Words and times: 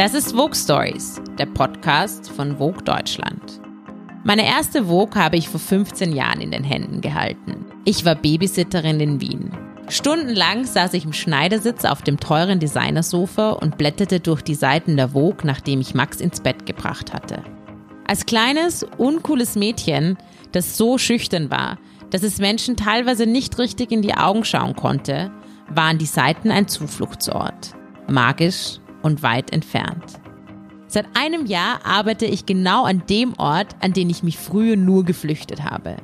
Das 0.00 0.14
ist 0.14 0.32
Vogue 0.32 0.54
Stories, 0.54 1.20
der 1.38 1.44
Podcast 1.44 2.30
von 2.30 2.56
Vogue 2.56 2.82
Deutschland. 2.82 3.60
Meine 4.24 4.46
erste 4.46 4.86
Vogue 4.86 5.14
habe 5.14 5.36
ich 5.36 5.50
vor 5.50 5.60
15 5.60 6.14
Jahren 6.14 6.40
in 6.40 6.52
den 6.52 6.64
Händen 6.64 7.02
gehalten. 7.02 7.66
Ich 7.84 8.06
war 8.06 8.14
Babysitterin 8.14 8.98
in 8.98 9.20
Wien. 9.20 9.50
Stundenlang 9.90 10.64
saß 10.64 10.94
ich 10.94 11.04
im 11.04 11.12
Schneidersitz 11.12 11.84
auf 11.84 12.00
dem 12.00 12.18
teuren 12.18 12.60
Designersofa 12.60 13.50
und 13.50 13.76
blätterte 13.76 14.20
durch 14.20 14.40
die 14.40 14.54
Seiten 14.54 14.96
der 14.96 15.10
Vogue, 15.10 15.44
nachdem 15.44 15.82
ich 15.82 15.92
Max 15.92 16.22
ins 16.22 16.40
Bett 16.40 16.64
gebracht 16.64 17.12
hatte. 17.12 17.42
Als 18.06 18.24
kleines, 18.24 18.86
uncooles 18.96 19.54
Mädchen, 19.54 20.16
das 20.52 20.78
so 20.78 20.96
schüchtern 20.96 21.50
war, 21.50 21.76
dass 22.08 22.22
es 22.22 22.38
Menschen 22.38 22.78
teilweise 22.78 23.26
nicht 23.26 23.58
richtig 23.58 23.92
in 23.92 24.00
die 24.00 24.14
Augen 24.14 24.46
schauen 24.46 24.74
konnte, 24.74 25.30
waren 25.68 25.98
die 25.98 26.06
Seiten 26.06 26.50
ein 26.50 26.68
Zufluchtsort. 26.68 27.74
Magisch 28.08 28.80
und 29.02 29.22
weit 29.22 29.52
entfernt. 29.52 30.20
Seit 30.86 31.06
einem 31.14 31.46
Jahr 31.46 31.84
arbeite 31.84 32.26
ich 32.26 32.46
genau 32.46 32.84
an 32.84 33.04
dem 33.08 33.34
Ort, 33.38 33.76
an 33.80 33.92
den 33.92 34.10
ich 34.10 34.22
mich 34.22 34.38
früher 34.38 34.76
nur 34.76 35.04
geflüchtet 35.04 35.62
habe. 35.62 35.96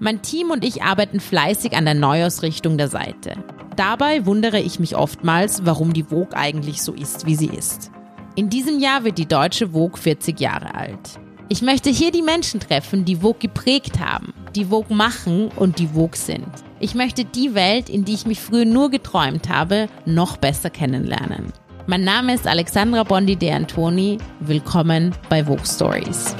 Mein 0.00 0.22
Team 0.22 0.50
und 0.50 0.64
ich 0.64 0.82
arbeiten 0.82 1.18
fleißig 1.18 1.74
an 1.74 1.84
der 1.84 1.94
Neuausrichtung 1.94 2.76
der 2.76 2.88
Seite. 2.88 3.42
Dabei 3.74 4.26
wundere 4.26 4.60
ich 4.60 4.78
mich 4.78 4.96
oftmals, 4.96 5.64
warum 5.64 5.92
die 5.92 6.02
Vogue 6.02 6.36
eigentlich 6.36 6.82
so 6.82 6.92
ist, 6.92 7.26
wie 7.26 7.36
sie 7.36 7.46
ist. 7.46 7.90
In 8.36 8.50
diesem 8.50 8.78
Jahr 8.78 9.04
wird 9.04 9.18
die 9.18 9.26
deutsche 9.26 9.70
Vogue 9.70 9.98
40 10.00 10.38
Jahre 10.38 10.74
alt. 10.74 11.18
Ich 11.48 11.62
möchte 11.62 11.88
hier 11.88 12.12
die 12.12 12.22
Menschen 12.22 12.60
treffen, 12.60 13.04
die 13.04 13.16
Vogue 13.16 13.40
geprägt 13.40 13.98
haben, 13.98 14.34
die 14.54 14.66
Vogue 14.66 14.94
machen 14.94 15.48
und 15.56 15.78
die 15.78 15.88
Vogue 15.88 16.16
sind. 16.16 16.46
Ich 16.78 16.94
möchte 16.94 17.24
die 17.24 17.54
Welt, 17.54 17.88
in 17.88 18.04
die 18.04 18.14
ich 18.14 18.26
mich 18.26 18.40
früher 18.40 18.66
nur 18.66 18.90
geträumt 18.90 19.48
habe, 19.48 19.88
noch 20.04 20.36
besser 20.36 20.70
kennenlernen. 20.70 21.52
Mein 21.90 22.04
Name 22.04 22.34
ist 22.34 22.46
Alexandra 22.46 23.02
Bondi 23.02 23.34
de 23.34 23.50
Antoni. 23.50 24.18
Willkommen 24.40 25.14
bei 25.30 25.42
Vogue 25.42 25.64
Stories. 25.64 26.36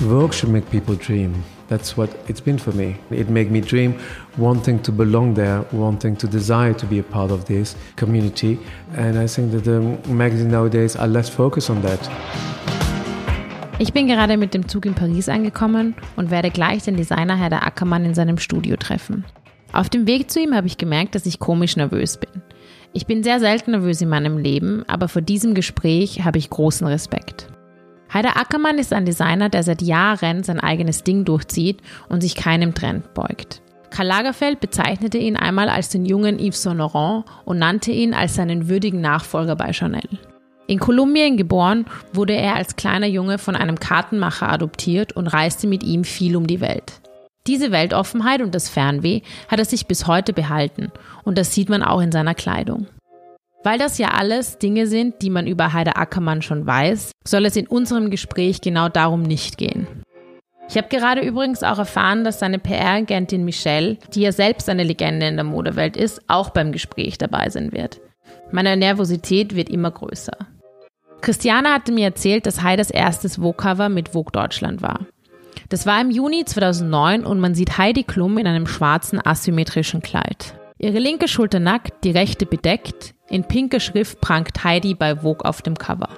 Vogue 0.00 0.34
should 0.34 0.52
make 0.52 0.70
people 0.70 0.94
dream. 0.94 1.42
That's 1.70 1.96
what 1.96 2.10
it's 2.28 2.42
been 2.42 2.58
for 2.58 2.74
me. 2.74 2.96
It 3.10 3.30
made 3.30 3.50
me 3.50 3.62
dream, 3.62 3.94
wanting 4.36 4.82
to 4.82 4.92
belong 4.92 5.34
there, 5.34 5.64
wanting 5.72 6.18
to 6.18 6.26
desire 6.26 6.74
to 6.74 6.86
be 6.86 6.98
a 6.98 7.02
part 7.02 7.30
of 7.30 7.46
this 7.46 7.76
community. 7.96 8.58
And 8.94 9.18
I 9.18 9.26
think 9.26 9.52
that 9.52 9.64
the 9.64 9.80
magazines 10.06 10.52
nowadays 10.52 10.96
are 10.96 11.08
less 11.08 11.30
focused 11.30 11.70
on 11.70 11.80
that. 11.80 12.79
Ich 13.80 13.94
bin 13.94 14.08
gerade 14.08 14.36
mit 14.36 14.52
dem 14.52 14.68
Zug 14.68 14.84
in 14.84 14.94
Paris 14.94 15.30
angekommen 15.30 15.94
und 16.14 16.30
werde 16.30 16.50
gleich 16.50 16.82
den 16.82 16.98
Designer 16.98 17.34
Herr 17.34 17.50
Ackermann 17.66 18.04
in 18.04 18.12
seinem 18.12 18.36
Studio 18.36 18.76
treffen. 18.76 19.24
Auf 19.72 19.88
dem 19.88 20.06
Weg 20.06 20.30
zu 20.30 20.38
ihm 20.38 20.54
habe 20.54 20.66
ich 20.66 20.76
gemerkt, 20.76 21.14
dass 21.14 21.24
ich 21.24 21.38
komisch 21.38 21.76
nervös 21.78 22.18
bin. 22.18 22.42
Ich 22.92 23.06
bin 23.06 23.22
sehr 23.22 23.40
selten 23.40 23.70
nervös 23.70 24.02
in 24.02 24.10
meinem 24.10 24.36
Leben, 24.36 24.84
aber 24.86 25.08
vor 25.08 25.22
diesem 25.22 25.54
Gespräch 25.54 26.26
habe 26.26 26.36
ich 26.36 26.50
großen 26.50 26.86
Respekt. 26.86 27.46
Heider 28.12 28.36
Ackermann 28.36 28.76
ist 28.76 28.92
ein 28.92 29.06
Designer, 29.06 29.48
der 29.48 29.62
seit 29.62 29.80
Jahren 29.80 30.42
sein 30.42 30.60
eigenes 30.60 31.02
Ding 31.02 31.24
durchzieht 31.24 31.80
und 32.10 32.20
sich 32.20 32.34
keinem 32.34 32.74
Trend 32.74 33.14
beugt. 33.14 33.62
Karl 33.88 34.08
Lagerfeld 34.08 34.60
bezeichnete 34.60 35.16
ihn 35.16 35.36
einmal 35.36 35.70
als 35.70 35.88
den 35.88 36.04
jungen 36.04 36.38
Yves 36.38 36.60
Saint 36.60 36.76
Laurent 36.76 37.24
und 37.46 37.58
nannte 37.58 37.92
ihn 37.92 38.12
als 38.12 38.34
seinen 38.34 38.68
würdigen 38.68 39.00
Nachfolger 39.00 39.56
bei 39.56 39.72
Chanel. 39.72 40.18
In 40.70 40.78
Kolumbien 40.78 41.36
geboren, 41.36 41.84
wurde 42.12 42.36
er 42.36 42.54
als 42.54 42.76
kleiner 42.76 43.08
Junge 43.08 43.38
von 43.38 43.56
einem 43.56 43.80
Kartenmacher 43.80 44.48
adoptiert 44.48 45.12
und 45.12 45.26
reiste 45.26 45.66
mit 45.66 45.82
ihm 45.82 46.04
viel 46.04 46.36
um 46.36 46.46
die 46.46 46.60
Welt. 46.60 47.00
Diese 47.48 47.72
Weltoffenheit 47.72 48.40
und 48.40 48.54
das 48.54 48.68
Fernweh 48.68 49.22
hat 49.48 49.58
er 49.58 49.64
sich 49.64 49.88
bis 49.88 50.06
heute 50.06 50.32
behalten 50.32 50.92
und 51.24 51.38
das 51.38 51.52
sieht 51.56 51.70
man 51.70 51.82
auch 51.82 52.00
in 52.00 52.12
seiner 52.12 52.36
Kleidung. 52.36 52.86
Weil 53.64 53.80
das 53.80 53.98
ja 53.98 54.10
alles 54.10 54.58
Dinge 54.58 54.86
sind, 54.86 55.22
die 55.22 55.30
man 55.30 55.48
über 55.48 55.72
Heider 55.72 55.98
Ackermann 55.98 56.40
schon 56.40 56.64
weiß, 56.64 57.10
soll 57.26 57.46
es 57.46 57.56
in 57.56 57.66
unserem 57.66 58.08
Gespräch 58.08 58.60
genau 58.60 58.88
darum 58.88 59.22
nicht 59.22 59.58
gehen. 59.58 59.88
Ich 60.68 60.76
habe 60.76 60.86
gerade 60.86 61.22
übrigens 61.22 61.64
auch 61.64 61.78
erfahren, 61.78 62.22
dass 62.22 62.38
seine 62.38 62.60
PR-Agentin 62.60 63.44
Michelle, 63.44 63.98
die 64.14 64.20
ja 64.20 64.30
selbst 64.30 64.68
eine 64.68 64.84
Legende 64.84 65.26
in 65.26 65.34
der 65.34 65.44
Modewelt 65.44 65.96
ist, 65.96 66.22
auch 66.28 66.50
beim 66.50 66.70
Gespräch 66.70 67.18
dabei 67.18 67.50
sein 67.50 67.72
wird. 67.72 68.00
Meine 68.52 68.76
Nervosität 68.76 69.56
wird 69.56 69.68
immer 69.68 69.90
größer. 69.90 70.36
Christiane 71.20 71.72
hatte 71.72 71.92
mir 71.92 72.04
erzählt, 72.04 72.46
dass 72.46 72.62
Heiders 72.62 72.90
erstes 72.90 73.36
Vogue-Cover 73.36 73.88
mit 73.88 74.10
Vogue 74.10 74.32
Deutschland 74.32 74.82
war. 74.82 75.00
Das 75.68 75.86
war 75.86 76.00
im 76.00 76.10
Juni 76.10 76.44
2009 76.44 77.24
und 77.24 77.40
man 77.40 77.54
sieht 77.54 77.78
Heidi 77.78 78.02
Klum 78.02 78.38
in 78.38 78.46
einem 78.46 78.66
schwarzen 78.66 79.24
asymmetrischen 79.24 80.00
Kleid. 80.00 80.54
Ihre 80.78 80.98
linke 80.98 81.28
Schulter 81.28 81.60
nackt, 81.60 82.04
die 82.04 82.10
rechte 82.10 82.46
bedeckt. 82.46 83.14
In 83.28 83.44
pinker 83.44 83.80
Schrift 83.80 84.20
prangt 84.20 84.64
Heidi 84.64 84.94
bei 84.94 85.16
Vogue 85.16 85.44
auf 85.44 85.62
dem 85.62 85.76
Cover. 85.76 86.08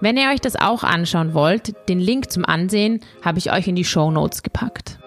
Wenn 0.00 0.16
ihr 0.16 0.30
euch 0.30 0.40
das 0.40 0.56
auch 0.56 0.82
anschauen 0.82 1.32
wollt, 1.32 1.74
den 1.88 2.00
Link 2.00 2.30
zum 2.30 2.44
Ansehen 2.44 3.00
habe 3.22 3.38
ich 3.38 3.52
euch 3.52 3.68
in 3.68 3.76
die 3.76 3.84
Show 3.84 4.10
Notes 4.10 4.42
gepackt. 4.42 4.98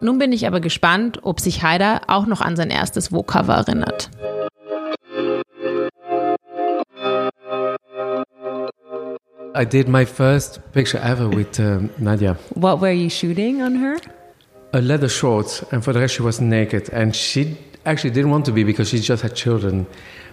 Nun 0.00 0.18
bin 0.18 0.32
ich 0.32 0.46
aber 0.46 0.60
gespannt, 0.60 1.20
ob 1.22 1.40
sich 1.40 1.62
Heider 1.62 2.02
auch 2.06 2.26
noch 2.26 2.40
an 2.40 2.56
sein 2.56 2.70
erstes 2.70 3.08
Vogue-Cover 3.08 3.54
erinnert. 3.54 4.10
I 9.54 9.64
did 9.64 9.88
my 9.88 10.04
first 10.04 10.60
picture 10.72 10.98
ever 10.98 11.28
with 11.28 11.60
um, 11.60 11.90
Nadia. 11.98 12.34
What 12.54 12.80
were 12.80 12.92
you 12.92 13.10
shooting 13.10 13.60
on 13.60 13.74
her? 13.76 13.98
A 14.72 14.80
leather 14.80 15.08
shorts, 15.08 15.62
and 15.70 15.84
for 15.84 15.92
the 15.92 16.00
rest, 16.00 16.14
she 16.14 16.22
was 16.22 16.40
naked, 16.40 16.88
and 16.90 17.14
she 17.14 17.58
actually 17.84 18.10
didn't 18.10 18.30
want 18.30 18.46
to 18.46 18.52
be 18.52 18.64
because 18.64 18.88
she 18.88 18.98
just 18.98 19.22
had 19.22 19.34
children 19.34 19.86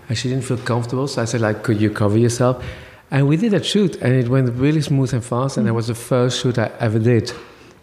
and 0.07 0.17
she 0.17 0.29
didn't 0.29 0.45
feel 0.45 0.57
comfortable. 0.57 1.07
So 1.07 1.21
I 1.21 1.25
said, 1.25 1.41
like, 1.41 1.63
could 1.63 1.81
you 1.81 1.89
cover 1.89 2.17
yourself? 2.17 2.63
And 3.11 3.27
we 3.27 3.37
did 3.37 3.53
a 3.53 3.63
shoot 3.63 3.95
and 4.03 4.13
it 4.13 4.29
went 4.29 4.49
really 4.53 4.81
smooth 4.81 5.13
and 5.13 5.23
fast. 5.23 5.57
And 5.57 5.67
it 5.67 5.71
was 5.71 5.87
the 5.87 5.95
first 5.95 6.41
shoot 6.41 6.57
I 6.59 6.71
ever 6.79 6.99
did. 6.99 7.31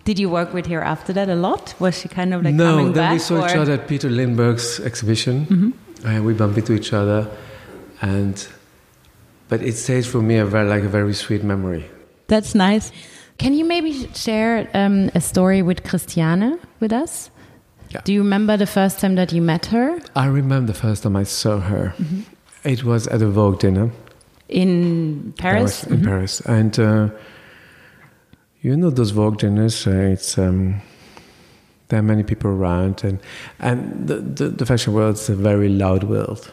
Did 0.04 0.18
you 0.20 0.30
work 0.30 0.54
with 0.54 0.66
her 0.66 0.80
after 0.82 1.12
that 1.14 1.28
a 1.28 1.34
lot? 1.34 1.74
Was 1.80 2.00
she 2.00 2.08
kind 2.08 2.32
of 2.32 2.42
like 2.44 2.54
no, 2.54 2.76
coming 2.76 2.92
then 2.92 3.12
we 3.12 3.18
saw 3.18 3.42
or? 3.42 3.48
each 3.48 3.56
other 3.56 3.72
at 3.72 3.88
Peter 3.88 4.08
Lindbergh's 4.08 4.78
exhibition 4.80 5.46
Mm-hmm. 5.46 6.06
and 6.06 6.24
we 6.24 6.32
bumped 6.32 6.58
into 6.58 6.72
each 6.74 6.92
other. 6.92 7.28
And, 8.00 8.46
but 9.48 9.62
it 9.62 9.74
stays 9.74 10.06
for 10.06 10.20
me 10.22 10.36
a 10.36 10.44
very, 10.44 10.68
like 10.68 10.82
a 10.82 10.88
very 10.88 11.14
sweet 11.14 11.42
memory. 11.42 11.88
That's 12.28 12.54
nice. 12.54 12.92
Can 13.38 13.52
you 13.52 13.64
maybe 13.64 14.08
share 14.14 14.68
um, 14.74 15.10
a 15.14 15.20
story 15.20 15.62
with 15.62 15.84
Christiane 15.84 16.58
with 16.80 16.92
us? 16.92 17.30
Yeah. 17.90 18.00
Do 18.04 18.12
you 18.12 18.22
remember 18.22 18.56
the 18.56 18.66
first 18.66 18.98
time 18.98 19.14
that 19.14 19.32
you 19.32 19.40
met 19.40 19.66
her 19.66 19.98
I 20.16 20.26
remember 20.26 20.72
the 20.72 20.78
first 20.78 21.02
time 21.02 21.16
I 21.16 21.22
saw 21.24 21.60
her. 21.60 21.94
Mm-hmm. 21.98 22.20
It 22.64 22.82
was 22.82 23.06
at 23.06 23.22
a 23.22 23.28
Vogue 23.28 23.60
dinner. 23.60 23.90
in 24.48 25.34
Paris? 25.38 25.84
in 25.84 26.02
Paris. 26.02 26.40
And 26.40 26.78
uh, 26.78 27.10
you 28.60 28.76
know 28.76 28.90
those 28.90 29.10
Vogue 29.10 29.38
dinners. 29.38 29.86
Uh, 29.86 29.90
it's 29.90 30.36
um, 30.38 30.80
there 31.88 32.00
are 32.00 32.02
many 32.02 32.24
people 32.24 32.50
around, 32.50 33.04
and 33.04 33.20
and 33.60 34.08
the, 34.08 34.16
the 34.16 34.48
the 34.48 34.66
fashion 34.66 34.92
world 34.92 35.14
is 35.14 35.28
a 35.28 35.36
very 35.36 35.68
loud 35.68 36.04
world. 36.04 36.52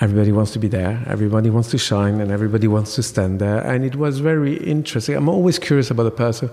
Everybody 0.00 0.30
wants 0.30 0.52
to 0.52 0.58
be 0.58 0.68
there. 0.68 1.02
Everybody 1.06 1.50
wants 1.50 1.70
to 1.70 1.78
shine, 1.78 2.20
and 2.20 2.30
everybody 2.30 2.68
wants 2.68 2.94
to 2.94 3.02
stand 3.02 3.40
there. 3.40 3.58
And 3.58 3.84
it 3.84 3.96
was 3.96 4.20
very 4.20 4.56
interesting. 4.56 5.16
I'm 5.16 5.28
always 5.28 5.58
curious 5.58 5.90
about 5.90 6.06
a 6.06 6.12
person 6.12 6.50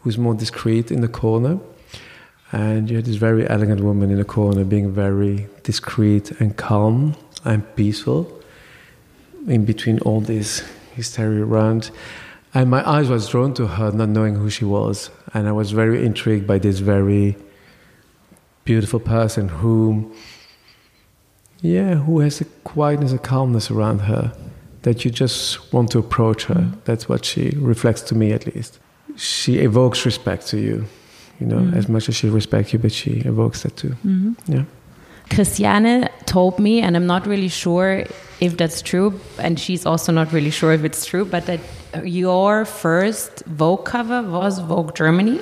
who's 0.00 0.16
more 0.16 0.34
discreet 0.34 0.90
in 0.90 1.02
the 1.02 1.08
corner. 1.08 1.58
And 2.52 2.88
you 2.88 2.96
had 2.96 3.04
this 3.04 3.16
very 3.16 3.48
elegant 3.48 3.82
woman 3.82 4.10
in 4.10 4.16
the 4.16 4.24
corner, 4.24 4.64
being 4.64 4.92
very 4.92 5.46
discreet 5.62 6.30
and 6.40 6.56
calm 6.56 7.16
and 7.44 7.62
peaceful 7.76 8.32
in 9.46 9.64
between 9.64 9.98
all 10.00 10.20
this 10.20 10.62
hysteria 10.94 11.44
around. 11.44 11.90
And 12.54 12.70
my 12.70 12.88
eyes 12.88 13.08
was 13.08 13.28
drawn 13.28 13.52
to 13.54 13.66
her, 13.66 13.92
not 13.92 14.08
knowing 14.08 14.36
who 14.36 14.48
she 14.48 14.64
was. 14.64 15.10
And 15.34 15.46
I 15.46 15.52
was 15.52 15.72
very 15.72 16.06
intrigued 16.06 16.46
by 16.46 16.58
this 16.58 16.78
very 16.78 17.36
beautiful 18.64 19.00
person 19.00 19.48
who, 19.48 20.14
yeah, 21.60 21.94
who 21.94 22.20
has 22.20 22.40
a 22.40 22.44
quietness, 22.64 23.12
a 23.12 23.18
calmness 23.18 23.70
around 23.70 24.00
her 24.00 24.32
that 24.82 25.04
you 25.04 25.10
just 25.10 25.72
want 25.72 25.90
to 25.90 25.98
approach 25.98 26.44
her. 26.44 26.54
Mm-hmm. 26.54 26.80
That's 26.84 27.08
what 27.08 27.24
she 27.24 27.50
reflects 27.56 28.02
to 28.02 28.14
me, 28.14 28.32
at 28.32 28.46
least. 28.46 28.78
She 29.16 29.58
evokes 29.58 30.04
respect 30.04 30.46
to 30.48 30.58
you, 30.58 30.86
you 31.40 31.46
know, 31.46 31.58
mm-hmm. 31.58 31.76
as 31.76 31.88
much 31.88 32.08
as 32.08 32.16
she 32.16 32.28
respects 32.28 32.72
you, 32.72 32.78
but 32.78 32.92
she 32.92 33.20
evokes 33.20 33.62
that 33.62 33.76
too. 33.76 33.96
Mm-hmm. 34.04 34.52
Yeah. 34.52 34.64
Christiane 35.30 36.08
told 36.26 36.58
me, 36.58 36.80
and 36.80 36.96
I'm 36.96 37.06
not 37.06 37.26
really 37.26 37.48
sure 37.48 38.04
if 38.40 38.56
that's 38.56 38.80
true, 38.80 39.18
and 39.38 39.58
she's 39.58 39.84
also 39.84 40.12
not 40.12 40.32
really 40.32 40.50
sure 40.50 40.72
if 40.72 40.84
it's 40.84 41.04
true, 41.04 41.24
but 41.24 41.46
that 41.46 41.60
your 42.04 42.64
first 42.64 43.44
Vogue 43.46 43.84
cover 43.84 44.22
was 44.22 44.60
Vogue 44.60 44.94
Germany. 44.94 45.40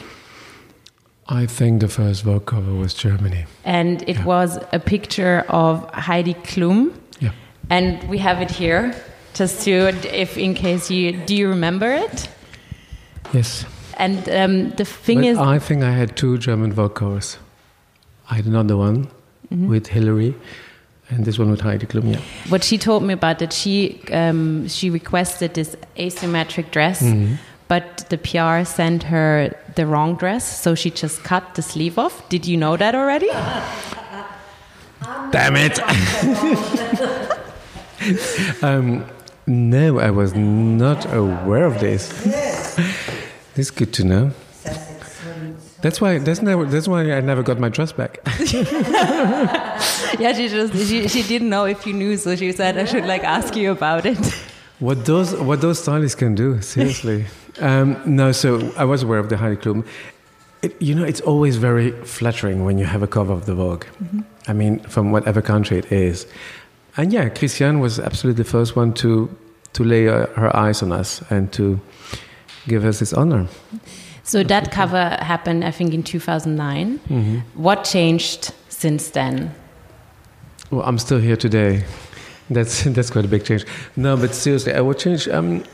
I 1.29 1.47
think 1.47 1.81
the 1.81 1.89
first 1.89 2.23
Vogue 2.25 2.45
cover 2.47 2.75
was 2.75 2.95
Germany. 2.95 3.47
And 3.65 4.03
it 4.07 4.17
Yeah. 4.17 4.25
was 4.25 4.59
a 4.73 4.79
picture 4.79 5.45
of 5.49 5.89
Heidi 5.95 6.35
Klum. 6.35 6.91
Yeah. 7.21 7.31
And 7.71 8.03
we 8.11 8.19
have 8.19 8.43
it 8.43 8.51
here, 8.51 8.95
just 9.33 9.65
to, 9.65 9.73
if 10.23 10.37
in 10.37 10.55
case 10.55 10.91
you, 10.91 11.13
do 11.27 11.35
you 11.35 11.49
remember 11.49 11.91
it? 11.93 12.29
Yes. 13.33 13.65
And 13.97 14.29
um, 14.29 14.71
the 14.77 14.85
thing 14.85 15.21
But 15.21 15.27
is, 15.29 15.39
I 15.39 15.59
think 15.59 15.83
I 15.83 15.93
had 15.93 16.15
two 16.17 16.37
German 16.39 16.73
Vogue 16.73 16.95
covers. 16.95 17.39
I 18.31 18.35
had 18.37 18.47
another 18.47 18.77
one 18.77 19.07
Mm-hmm. 19.53 19.69
with 19.69 19.87
Hillary, 19.89 20.35
and 21.11 21.25
this 21.27 21.39
one 21.39 21.51
with 21.51 21.61
Heidi 21.61 21.87
Klum. 21.87 22.11
Yeah. 22.15 22.21
what 22.49 22.65
she 22.65 22.79
told 22.79 23.03
me 23.03 23.13
about 23.13 23.39
that 23.39 23.53
she 23.53 24.01
um, 24.11 24.67
she 24.69 24.89
requested 24.91 25.53
this 25.55 25.77
asymmetric 25.97 26.71
dress, 26.71 27.03
Mm-hmm. 27.03 27.35
But 27.75 28.09
the 28.09 28.19
PR 28.19 28.65
sent 28.65 29.03
her 29.03 29.51
the 29.75 29.85
wrong 29.85 30.15
dress, 30.15 30.45
so 30.63 30.77
she 30.77 30.91
just 30.91 31.25
cut 31.25 31.57
the 31.57 31.63
sleeve 31.63 31.99
off. 31.99 32.29
Did 32.29 32.47
you 32.47 32.57
know 32.57 32.77
that 32.77 32.95
already? 32.95 33.31
Damn 35.33 35.57
it! 35.57 35.81
um, 38.63 39.05
no, 39.49 39.99
I 39.99 40.11
was 40.13 40.37
not 40.37 41.13
aware 41.13 41.65
of 41.65 41.81
this. 41.81 42.11
This 43.55 43.67
is 43.67 43.71
good 43.73 43.93
to 43.95 44.05
know. 44.05 44.31
That's 45.83 46.01
why. 46.01 46.19
That's 46.19 46.43
never. 46.43 46.65
That's 46.67 46.87
why 46.87 47.11
I 47.11 47.21
never 47.23 47.43
got 47.43 47.59
my 47.59 47.71
dress 47.71 47.91
back. 47.91 48.21
yeah, 50.23 50.33
she 50.33 50.49
just 50.49 50.73
she, 50.89 51.09
she 51.09 51.23
didn't 51.25 51.51
know 51.51 51.65
if 51.65 51.87
you 51.89 51.93
knew, 51.93 52.17
so 52.17 52.37
she 52.37 52.53
said 52.53 52.79
I 52.79 52.85
should 52.85 53.05
like 53.05 53.25
ask 53.25 53.57
you 53.57 53.73
about 53.73 54.07
it. 54.07 54.25
What 54.85 55.07
those 55.07 55.35
what 55.35 55.63
those 55.63 55.79
stylists 55.79 56.15
can 56.15 56.35
do, 56.35 56.61
seriously. 56.61 57.25
um, 57.61 57.97
no, 58.05 58.33
so 58.33 58.71
I 58.77 58.85
was 58.85 59.03
aware 59.03 59.19
of 59.19 59.31
the 59.31 59.39
Heidi 59.39 59.57
Klum. 59.57 59.87
It, 60.61 60.77
you 60.79 60.95
know, 60.95 61.05
it's 61.05 61.23
always 61.23 61.57
very 61.57 61.93
flattering 62.05 62.67
when 62.67 62.77
you 62.77 62.85
have 62.85 63.03
a 63.03 63.07
cover 63.07 63.33
of 63.33 63.47
the 63.47 63.55
Vogue. 63.55 63.87
I 64.47 64.53
mean, 64.53 64.81
from 64.81 65.11
whatever 65.11 65.41
country 65.41 65.79
it 65.79 65.91
is. 65.91 66.27
And 66.99 67.15
yeah, 67.15 67.31
Christiane 67.31 67.81
was 67.81 67.99
absolutely 67.99 68.43
the 68.43 68.51
first 68.51 68.77
one 68.77 68.93
to 68.95 69.35
to 69.73 69.85
lay 69.85 70.07
uh, 70.07 70.27
her 70.37 70.55
eyes 70.55 70.83
on 70.83 70.93
us 70.93 71.23
and 71.31 71.51
to 71.53 71.81
give 72.69 72.85
us 72.85 72.99
this 72.99 73.15
honor. 73.15 73.49
So 74.23 74.45
that 74.45 74.71
cover 74.71 75.17
happened, 75.21 75.65
I 75.65 75.71
think, 75.71 75.95
in 75.95 76.03
2009. 76.03 76.99
What 77.55 77.85
changed 77.85 78.53
since 78.69 79.09
then? 79.09 79.55
Well, 80.71 80.83
I'm 80.83 80.99
still 80.99 81.21
here 81.21 81.37
today. 81.39 81.85
That's 82.51 82.83
that's 82.97 83.11
quite 83.11 83.25
a 83.25 83.29
big 83.29 83.45
change. 83.45 83.65
No, 83.97 84.17
but 84.17 84.35
seriously, 84.35 84.75
I 84.75 84.81
would 84.81 84.99
change. 84.99 85.29
Um, 85.29 85.65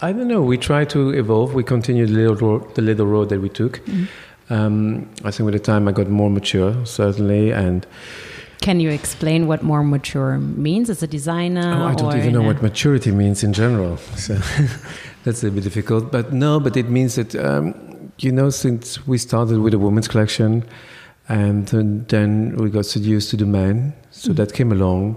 I 0.00 0.12
don't 0.12 0.28
know. 0.28 0.42
We 0.42 0.58
try 0.58 0.84
to 0.86 1.10
evolve. 1.10 1.54
We 1.54 1.62
continue 1.64 2.06
the 2.06 2.12
little 2.12 2.36
road, 2.36 2.74
the 2.74 2.82
little 2.82 3.06
road 3.06 3.28
that 3.28 3.40
we 3.40 3.48
took. 3.48 3.80
Um, 4.50 5.08
I 5.24 5.30
think 5.30 5.44
with 5.46 5.54
the 5.54 5.60
time 5.60 5.88
I 5.88 5.92
got 5.92 6.08
more 6.08 6.28
mature, 6.30 6.84
certainly, 6.84 7.52
and 7.52 7.86
Can 8.60 8.80
you 8.80 8.90
explain 8.90 9.46
what 9.46 9.62
more 9.62 9.82
mature 9.84 10.38
means 10.38 10.90
as 10.90 11.02
a 11.02 11.06
designer? 11.06 11.72
oh, 11.74 11.86
I 11.86 11.94
don't 11.94 12.16
even 12.16 12.32
know 12.32 12.42
what 12.42 12.62
maturity 12.62 13.10
means 13.12 13.42
in 13.44 13.52
general. 13.52 13.96
So 14.16 14.34
that's 15.24 15.42
a 15.44 15.50
bit 15.50 15.64
difficult. 15.64 16.10
But 16.12 16.32
no, 16.32 16.60
but 16.60 16.76
it 16.76 16.88
means 16.88 17.14
that 17.14 17.34
um, 17.36 17.74
you 18.18 18.32
know, 18.32 18.50
since 18.50 19.06
we 19.06 19.18
started 19.18 19.58
with 19.60 19.74
a 19.74 19.78
women's 19.78 20.08
collection, 20.08 20.64
and 21.28 21.66
then- 21.68 22.04
then 22.08 22.56
we 22.56 22.68
got 22.70 22.86
seduced 22.86 23.30
to 23.30 23.36
the 23.36 23.46
men, 23.46 23.92
so 24.10 24.32
that 24.32 24.52
came 24.52 24.72
along, 24.72 25.16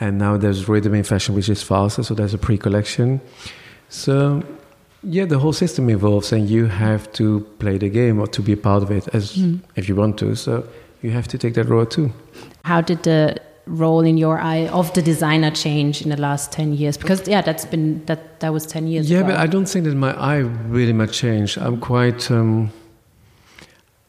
and 0.00 0.18
now 0.18 0.36
there's 0.36 0.68
rhythm 0.68 0.94
in 0.94 1.04
fashion, 1.04 1.34
which 1.34 1.48
is 1.48 1.62
faster. 1.62 2.02
So 2.02 2.14
there's 2.14 2.34
a 2.34 2.38
pre-collection. 2.38 3.20
So 3.88 4.42
yeah, 5.02 5.24
the 5.26 5.38
whole 5.38 5.52
system 5.52 5.88
evolves, 5.90 6.32
and 6.32 6.48
you 6.48 6.66
have 6.66 7.12
to 7.14 7.40
play 7.58 7.78
the 7.78 7.88
game 7.88 8.18
or 8.18 8.26
to 8.28 8.42
be 8.42 8.52
a 8.52 8.56
part 8.56 8.82
of 8.82 8.90
it, 8.90 9.08
as 9.14 9.36
if 9.76 9.88
you 9.88 9.94
want 9.96 10.18
to. 10.18 10.34
So 10.34 10.64
you 11.02 11.10
have 11.10 11.28
to 11.28 11.38
take 11.38 11.54
that 11.54 11.68
role 11.68 11.86
too. 11.86 12.12
How 12.64 12.80
did 12.80 13.02
the 13.04 13.36
role 13.66 14.00
in 14.00 14.16
your 14.16 14.38
eye 14.38 14.66
of 14.68 14.92
the 14.94 15.02
designer 15.02 15.50
change 15.50 16.02
in 16.02 16.08
the 16.10 16.16
last 16.16 16.50
10 16.52 16.72
years? 16.74 16.96
Because, 16.96 17.28
yeah, 17.28 17.42
that's 17.42 17.64
been, 17.66 18.04
that, 18.06 18.40
that 18.40 18.52
was 18.52 18.66
10 18.66 18.86
years 18.88 19.10
Yeah, 19.10 19.18
ago. 19.18 19.28
but 19.28 19.36
I 19.36 19.46
don't 19.46 19.66
think 19.68 19.84
that 19.84 19.94
my 19.94 20.12
eye 20.18 20.38
really 20.38 20.92
much 20.94 21.12
changed. 21.12 21.58
I'm 21.58 21.78
quite, 21.78 22.30
um, 22.30 22.70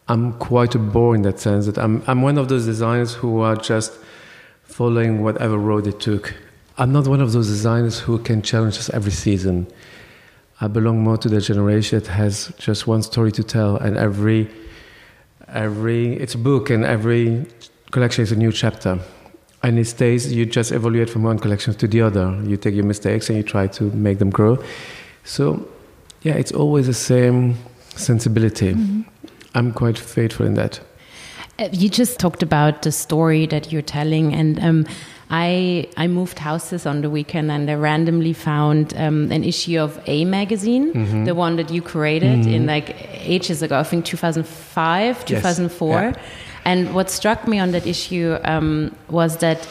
I'm 0.07 0.33
quite 0.39 0.75
a 0.75 0.79
bore 0.79 1.13
in 1.13 1.21
that 1.23 1.39
sense. 1.39 1.65
That 1.67 1.77
I'm, 1.77 2.01
I'm 2.07 2.21
one 2.21 2.37
of 2.37 2.47
those 2.49 2.65
designers 2.65 3.13
who 3.13 3.41
are 3.41 3.55
just 3.55 3.91
following 4.79 5.21
whatever 5.21 5.57
road 5.57 5.85
it 5.87 5.99
took. 5.99 6.33
I'm 6.77 6.93
not 6.93 7.05
one 7.05 7.19
of 7.19 7.33
those 7.33 7.47
designers 7.49 7.99
who 7.99 8.17
can 8.17 8.41
challenge 8.41 8.77
us 8.77 8.89
every 8.91 9.11
season. 9.11 9.67
I 10.61 10.67
belong 10.69 11.03
more 11.03 11.17
to 11.17 11.27
the 11.27 11.41
generation 11.41 11.99
that 11.99 12.07
has 12.07 12.53
just 12.57 12.87
one 12.87 13.03
story 13.03 13.33
to 13.33 13.43
tell, 13.43 13.75
and 13.75 13.97
every, 13.97 14.49
every 15.49 16.13
it's 16.13 16.33
a 16.33 16.37
book, 16.37 16.69
and 16.69 16.85
every 16.85 17.45
collection 17.91 18.23
is 18.23 18.31
a 18.31 18.37
new 18.37 18.53
chapter. 18.53 18.99
And 19.63 19.77
it 19.77 19.83
stays. 19.85 20.31
You 20.31 20.45
just 20.45 20.71
evaluate 20.71 21.09
from 21.09 21.23
one 21.23 21.39
collection 21.39 21.73
to 21.73 21.85
the 21.85 21.99
other. 21.99 22.41
You 22.45 22.55
take 22.55 22.73
your 22.73 22.85
mistakes 22.85 23.27
and 23.27 23.35
you 23.35 23.43
try 23.43 23.67
to 23.67 23.83
make 24.07 24.19
them 24.19 24.29
grow. 24.29 24.63
So, 25.25 25.67
yeah, 26.21 26.35
it's 26.35 26.53
always 26.53 26.87
the 26.87 26.93
same 26.93 27.57
sensibility. 27.95 28.75
Mm-hmm. 28.75 29.01
I'm 29.55 29.73
quite 29.73 29.97
faithful 29.97 30.45
in 30.45 30.53
that. 30.53 30.79
Uh, 31.59 31.67
You 31.71 31.89
just 31.89 32.19
talked 32.19 32.43
about 32.43 32.81
the 32.81 32.91
story 32.91 33.45
that 33.47 33.71
you're 33.71 33.81
telling, 33.99 34.33
and 34.33 34.59
um, 34.63 34.85
I 35.29 35.87
I 35.97 36.07
moved 36.07 36.39
houses 36.39 36.85
on 36.85 37.01
the 37.01 37.09
weekend, 37.09 37.51
and 37.51 37.69
I 37.69 37.73
randomly 37.75 38.33
found 38.33 38.93
um, 38.97 39.31
an 39.31 39.43
issue 39.43 39.79
of 39.79 39.99
A 40.07 40.25
magazine, 40.25 40.93
Mm-hmm. 40.93 41.25
the 41.25 41.35
one 41.35 41.55
that 41.57 41.69
you 41.71 41.81
created 41.81 42.45
in 42.45 42.65
like 42.65 42.95
ages 43.35 43.61
ago. 43.61 43.79
I 43.79 43.83
think 43.83 44.05
2005, 44.05 45.25
2004. 45.25 45.91
yeah. 46.01 46.13
And 46.65 46.93
what 46.93 47.09
struck 47.09 47.47
me 47.47 47.59
on 47.59 47.71
that 47.71 47.85
issue 47.87 48.37
um, 48.43 48.95
was 49.09 49.37
that 49.37 49.67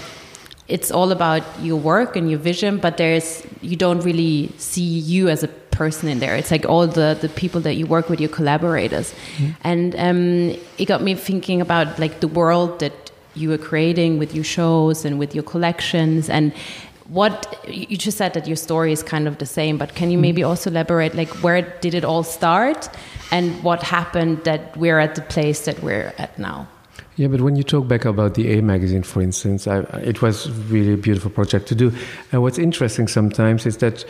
it's 0.69 0.91
all 0.91 1.13
about 1.13 1.43
your 1.63 1.79
work 1.81 2.17
and 2.17 2.29
your 2.31 2.39
vision, 2.41 2.79
but 2.79 2.97
there's 2.97 3.43
you 3.63 3.77
don't 3.77 4.01
really 4.05 4.51
see 4.59 4.83
you 4.83 5.29
as 5.29 5.43
a 5.45 5.49
person 5.79 6.09
in 6.13 6.19
there. 6.19 6.35
It's 6.41 6.51
like 6.51 6.67
all 6.73 6.87
the 7.01 7.09
the 7.25 7.31
people 7.43 7.61
that 7.67 7.75
you 7.79 7.87
work 7.97 8.07
with, 8.11 8.21
your 8.21 8.35
collaborators, 8.39 9.15
and 9.63 9.95
um, 10.07 10.21
it 10.81 10.87
got 10.93 11.01
me 11.09 11.15
thinking 11.15 11.61
about 11.61 11.87
like 11.99 12.15
the 12.21 12.31
world 12.41 12.71
that 12.81 12.93
you 13.41 13.49
were 13.53 13.63
creating 13.71 14.19
with 14.19 14.31
your 14.35 14.45
shows 14.45 15.05
and 15.07 15.19
with 15.19 15.35
your 15.35 15.45
collections 15.53 16.31
and. 16.31 16.53
What 17.23 17.39
you 17.67 17.97
just 17.97 18.19
said 18.19 18.33
that 18.35 18.47
your 18.47 18.57
story 18.57 18.93
is 18.93 19.03
kind 19.03 19.27
of 19.29 19.35
the 19.39 19.47
same, 19.47 19.79
but 19.79 19.95
can 19.95 20.11
you 20.11 20.19
maybe 20.19 20.43
also 20.45 20.69
elaborate, 20.69 21.15
like 21.15 21.33
where 21.43 21.63
did 21.81 21.95
it 21.95 22.05
all 22.05 22.23
start, 22.23 22.91
and 23.31 23.45
what 23.65 23.83
happened 23.83 24.45
that 24.45 24.61
we're 24.77 25.01
at 25.01 25.15
the 25.15 25.23
place 25.23 25.65
that 25.65 25.83
we're 25.83 26.13
at 26.19 26.39
now? 26.39 26.67
Yeah, 27.17 27.31
but 27.31 27.41
when 27.41 27.57
you 27.57 27.65
talk 27.65 27.89
back 27.89 28.05
about 28.05 28.35
the 28.35 28.59
A 28.59 28.63
magazine, 28.63 29.03
for 29.03 29.23
instance, 29.23 29.67
I, 29.67 29.79
it 30.05 30.21
was 30.21 30.51
really 30.71 30.93
a 30.93 30.97
beautiful 30.97 31.31
project 31.31 31.67
to 31.69 31.75
do. 31.75 31.93
And 32.31 32.43
what's 32.43 32.59
interesting 32.59 33.09
sometimes 33.09 33.65
is 33.65 33.77
that 33.79 34.05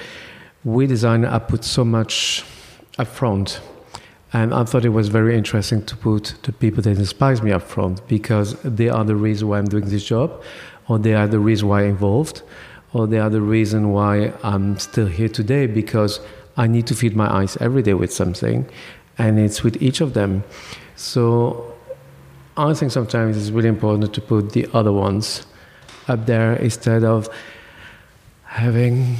we 0.64 0.86
designer 0.86 1.28
I 1.28 1.38
put 1.38 1.64
so 1.64 1.84
much 1.84 2.44
up 2.98 3.08
front. 3.08 3.60
And 4.32 4.52
I 4.52 4.64
thought 4.64 4.84
it 4.84 4.90
was 4.90 5.08
very 5.08 5.36
interesting 5.36 5.84
to 5.86 5.96
put 5.96 6.34
the 6.42 6.52
people 6.52 6.82
that 6.82 6.98
inspires 6.98 7.42
me 7.42 7.50
up 7.50 7.62
front 7.62 8.06
because 8.08 8.60
they 8.62 8.90
are 8.90 9.04
the 9.04 9.16
reason 9.16 9.48
why 9.48 9.58
I'm 9.58 9.64
doing 9.64 9.88
this 9.88 10.04
job, 10.04 10.42
or 10.86 10.98
they 10.98 11.14
are 11.14 11.26
the 11.26 11.38
reason 11.38 11.68
why 11.68 11.82
I'm 11.82 11.90
involved, 11.90 12.42
or 12.92 13.06
they 13.06 13.18
are 13.18 13.30
the 13.30 13.40
reason 13.40 13.90
why 13.90 14.34
I'm 14.42 14.78
still 14.78 15.06
here 15.06 15.30
today 15.30 15.66
because 15.66 16.20
I 16.58 16.66
need 16.66 16.86
to 16.88 16.94
feed 16.94 17.16
my 17.16 17.32
eyes 17.32 17.56
every 17.58 17.82
day 17.82 17.94
with 17.94 18.12
something. 18.12 18.68
And 19.16 19.38
it's 19.38 19.62
with 19.64 19.80
each 19.82 20.00
of 20.00 20.12
them. 20.12 20.44
So 20.96 21.74
I 22.56 22.74
think 22.74 22.92
sometimes 22.92 23.36
it's 23.36 23.50
really 23.50 23.68
important 23.68 24.12
to 24.12 24.20
put 24.20 24.52
the 24.52 24.68
other 24.74 24.92
ones 24.92 25.46
up 26.06 26.26
there 26.26 26.54
instead 26.56 27.02
of 27.04 27.28
having 28.44 29.16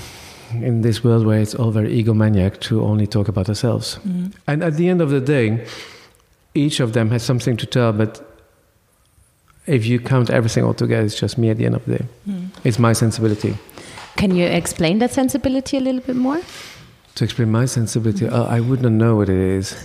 in 0.53 0.83
this 0.83 1.05
world 1.05 1.27
where 1.27 1.41
it's 1.41 1.55
all 1.55 1.71
very 1.71 2.03
egomaniac 2.03 2.61
to 2.61 2.83
only 2.83 3.07
talk 3.07 3.29
about 3.29 3.49
ourselves. 3.49 3.99
And 4.47 4.63
at 4.63 4.77
the 4.77 4.89
end 4.89 5.01
of 5.01 5.11
the 5.11 5.21
day, 5.21 5.67
each 6.55 6.81
of 6.81 6.93
them 6.93 7.11
has 7.11 7.23
something 7.23 7.57
to 7.57 7.67
tell, 7.67 7.93
but 7.93 8.25
if 9.67 9.87
you 9.87 10.01
count 10.01 10.31
everything 10.31 10.65
all 10.65 10.75
together, 10.75 11.05
it's 11.05 11.15
just 11.15 11.37
me 11.39 11.51
at 11.51 11.59
the 11.59 11.67
end 11.67 11.75
of 11.75 11.85
the 11.85 11.99
day. 11.99 12.07
It's 12.65 12.79
my 12.79 12.95
sensibility. 12.95 13.57
Can 14.17 14.35
you 14.35 14.47
explain 14.47 14.99
that 14.99 15.13
sensibility 15.13 15.77
a 15.77 15.81
little 15.81 16.01
bit 16.01 16.17
more? 16.17 16.41
To 17.15 17.25
explain 17.25 17.51
my 17.51 17.67
sensibility, 17.67 18.27
uh, 18.27 18.45
I 18.45 18.61
would 18.61 18.81
not 18.81 18.93
know 18.93 19.17
what 19.17 19.29
it 19.29 19.37
is. 19.37 19.77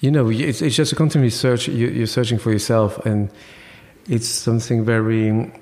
You 0.00 0.10
know, 0.10 0.30
it's, 0.30 0.62
it's 0.62 0.76
just 0.76 0.92
a 0.92 0.96
continuous 0.96 1.38
search. 1.38 1.68
You, 1.68 1.88
you're 1.88 2.06
searching 2.06 2.38
for 2.38 2.52
yourself, 2.52 3.04
and 3.04 3.30
it's 4.08 4.28
something 4.28 4.84
very, 4.84 5.52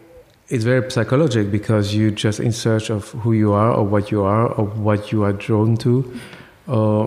it's 0.49 0.65
very 0.65 0.91
psychological 0.91 1.51
because 1.51 1.95
you're 1.95 2.11
just 2.11 2.41
in 2.41 2.53
search 2.53 2.91
of 2.91 3.11
who 3.11 3.33
you 3.33 3.53
are, 3.53 3.71
or 3.73 3.85
what 3.85 4.11
you 4.11 4.23
are, 4.23 4.47
or 4.47 4.65
what 4.65 5.13
you 5.13 5.23
are 5.23 5.33
drawn 5.33 5.77
to, 5.79 6.21
or 6.67 7.07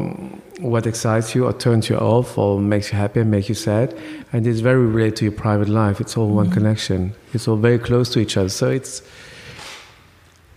what 0.59 0.85
excites 0.85 1.33
you, 1.33 1.45
or 1.45 1.53
turns 1.53 1.89
you 1.89 1.97
off, 1.97 2.37
or 2.37 2.59
makes 2.59 2.91
you 2.91 2.97
happy 2.97 3.19
and 3.19 3.31
makes 3.31 3.49
you 3.49 3.55
sad. 3.55 3.95
And 4.31 4.45
it's 4.45 4.59
very 4.59 4.85
related 4.85 5.15
to 5.17 5.25
your 5.25 5.31
private 5.33 5.69
life. 5.69 5.99
It's 5.99 6.15
all 6.15 6.29
one 6.29 6.45
mm-hmm. 6.45 6.53
connection. 6.53 7.15
It's 7.33 7.47
all 7.47 7.55
very 7.55 7.79
close 7.79 8.09
to 8.11 8.19
each 8.19 8.37
other. 8.37 8.49
So 8.49 8.69
it's, 8.69 9.01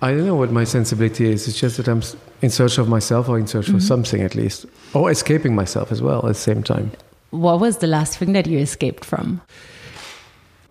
I 0.03 0.11
don't 0.11 0.27
know 0.27 0.37
what 0.37 0.53
my 0.53 0.65
sensibility 0.65 1.31
is. 1.31 1.49
It's 1.49 1.59
just 1.59 1.79
that 1.79 1.89
I'm 1.89 2.03
in 2.43 2.51
search 2.51 2.77
of 2.77 2.87
myself 2.87 3.31
or 3.31 3.39
in 3.39 3.47
search 3.47 3.65
for 3.65 3.73
mm-hmm. 3.73 3.81
something 3.81 4.21
at 4.21 4.35
least, 4.35 4.67
or 4.93 5.11
escaping 5.11 5.55
myself 5.55 5.91
as 5.91 6.03
well 6.03 6.19
at 6.19 6.29
the 6.29 6.35
same 6.35 6.63
time. 6.63 6.93
What 7.31 7.61
was 7.61 7.79
the 7.79 7.87
last 7.87 8.19
thing 8.19 8.35
that 8.35 8.47
you 8.47 8.59
escaped 8.59 9.07
from? 9.07 9.41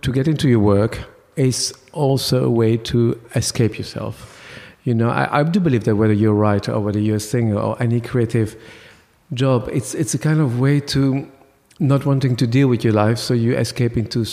To 0.04 0.12
get 0.12 0.28
into 0.28 0.48
your 0.48 0.60
work 0.60 1.00
is 1.36 1.74
also 1.94 2.46
a 2.46 2.50
way 2.50 2.78
to 2.78 3.20
escape 3.36 3.78
yourself. 3.78 4.42
You 4.84 4.94
know, 4.94 5.10
I, 5.10 5.40
I 5.40 5.44
do 5.44 5.60
believe 5.60 5.86
that 5.86 5.96
whether 5.96 6.14
you're 6.14 6.34
a 6.34 6.36
writer 6.36 6.74
or 6.74 6.82
whether 6.82 7.00
you're 7.00 7.16
a 7.16 7.22
singer 7.22 7.58
or 7.58 7.82
any 7.82 8.02
creative 8.02 8.58
job. 9.34 9.70
It's 9.72 9.94
it's 9.96 10.14
a 10.14 10.20
kind 10.20 10.40
of 10.40 10.60
way 10.60 10.80
to 10.80 11.28
not 11.80 12.06
wanting 12.06 12.36
to 12.38 12.48
deal 12.48 12.68
with 12.68 12.84
your 12.84 12.94
life, 12.94 13.18
so 13.18 13.34
you 13.34 13.56
escape 13.56 13.98
into 13.98 14.26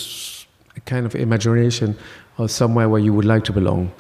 a 0.76 0.80
kind 0.80 1.06
of 1.06 1.14
imagination 1.14 1.96
or 2.38 2.48
somewhere 2.48 2.88
where 2.88 3.00
you 3.00 3.12
would 3.14 3.24
like 3.24 3.44
to 3.44 3.52
belong. 3.52 3.92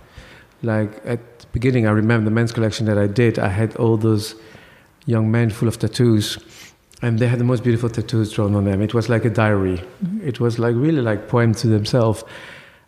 Like 0.62 1.00
at 1.04 1.38
the 1.40 1.46
beginning, 1.52 1.86
I 1.86 1.90
remember 1.90 2.24
the 2.24 2.34
men's 2.34 2.52
collection 2.52 2.86
that 2.86 2.98
I 2.98 3.06
did. 3.06 3.38
I 3.38 3.48
had 3.48 3.76
all 3.76 3.96
those 3.96 4.34
young 5.06 5.30
men 5.30 5.50
full 5.50 5.68
of 5.68 5.78
tattoos, 5.78 6.38
and 7.02 7.18
they 7.18 7.26
had 7.26 7.40
the 7.40 7.44
most 7.44 7.62
beautiful 7.64 7.88
tattoos 7.88 8.32
drawn 8.32 8.54
on 8.54 8.64
them. 8.64 8.82
It 8.82 8.94
was 8.94 9.08
like 9.08 9.24
a 9.24 9.30
diary. 9.30 9.78
Mm-hmm. 10.04 10.28
It 10.28 10.40
was 10.40 10.58
like 10.58 10.74
really 10.76 11.00
like 11.00 11.28
poems 11.28 11.60
to 11.62 11.68
themselves. 11.68 12.24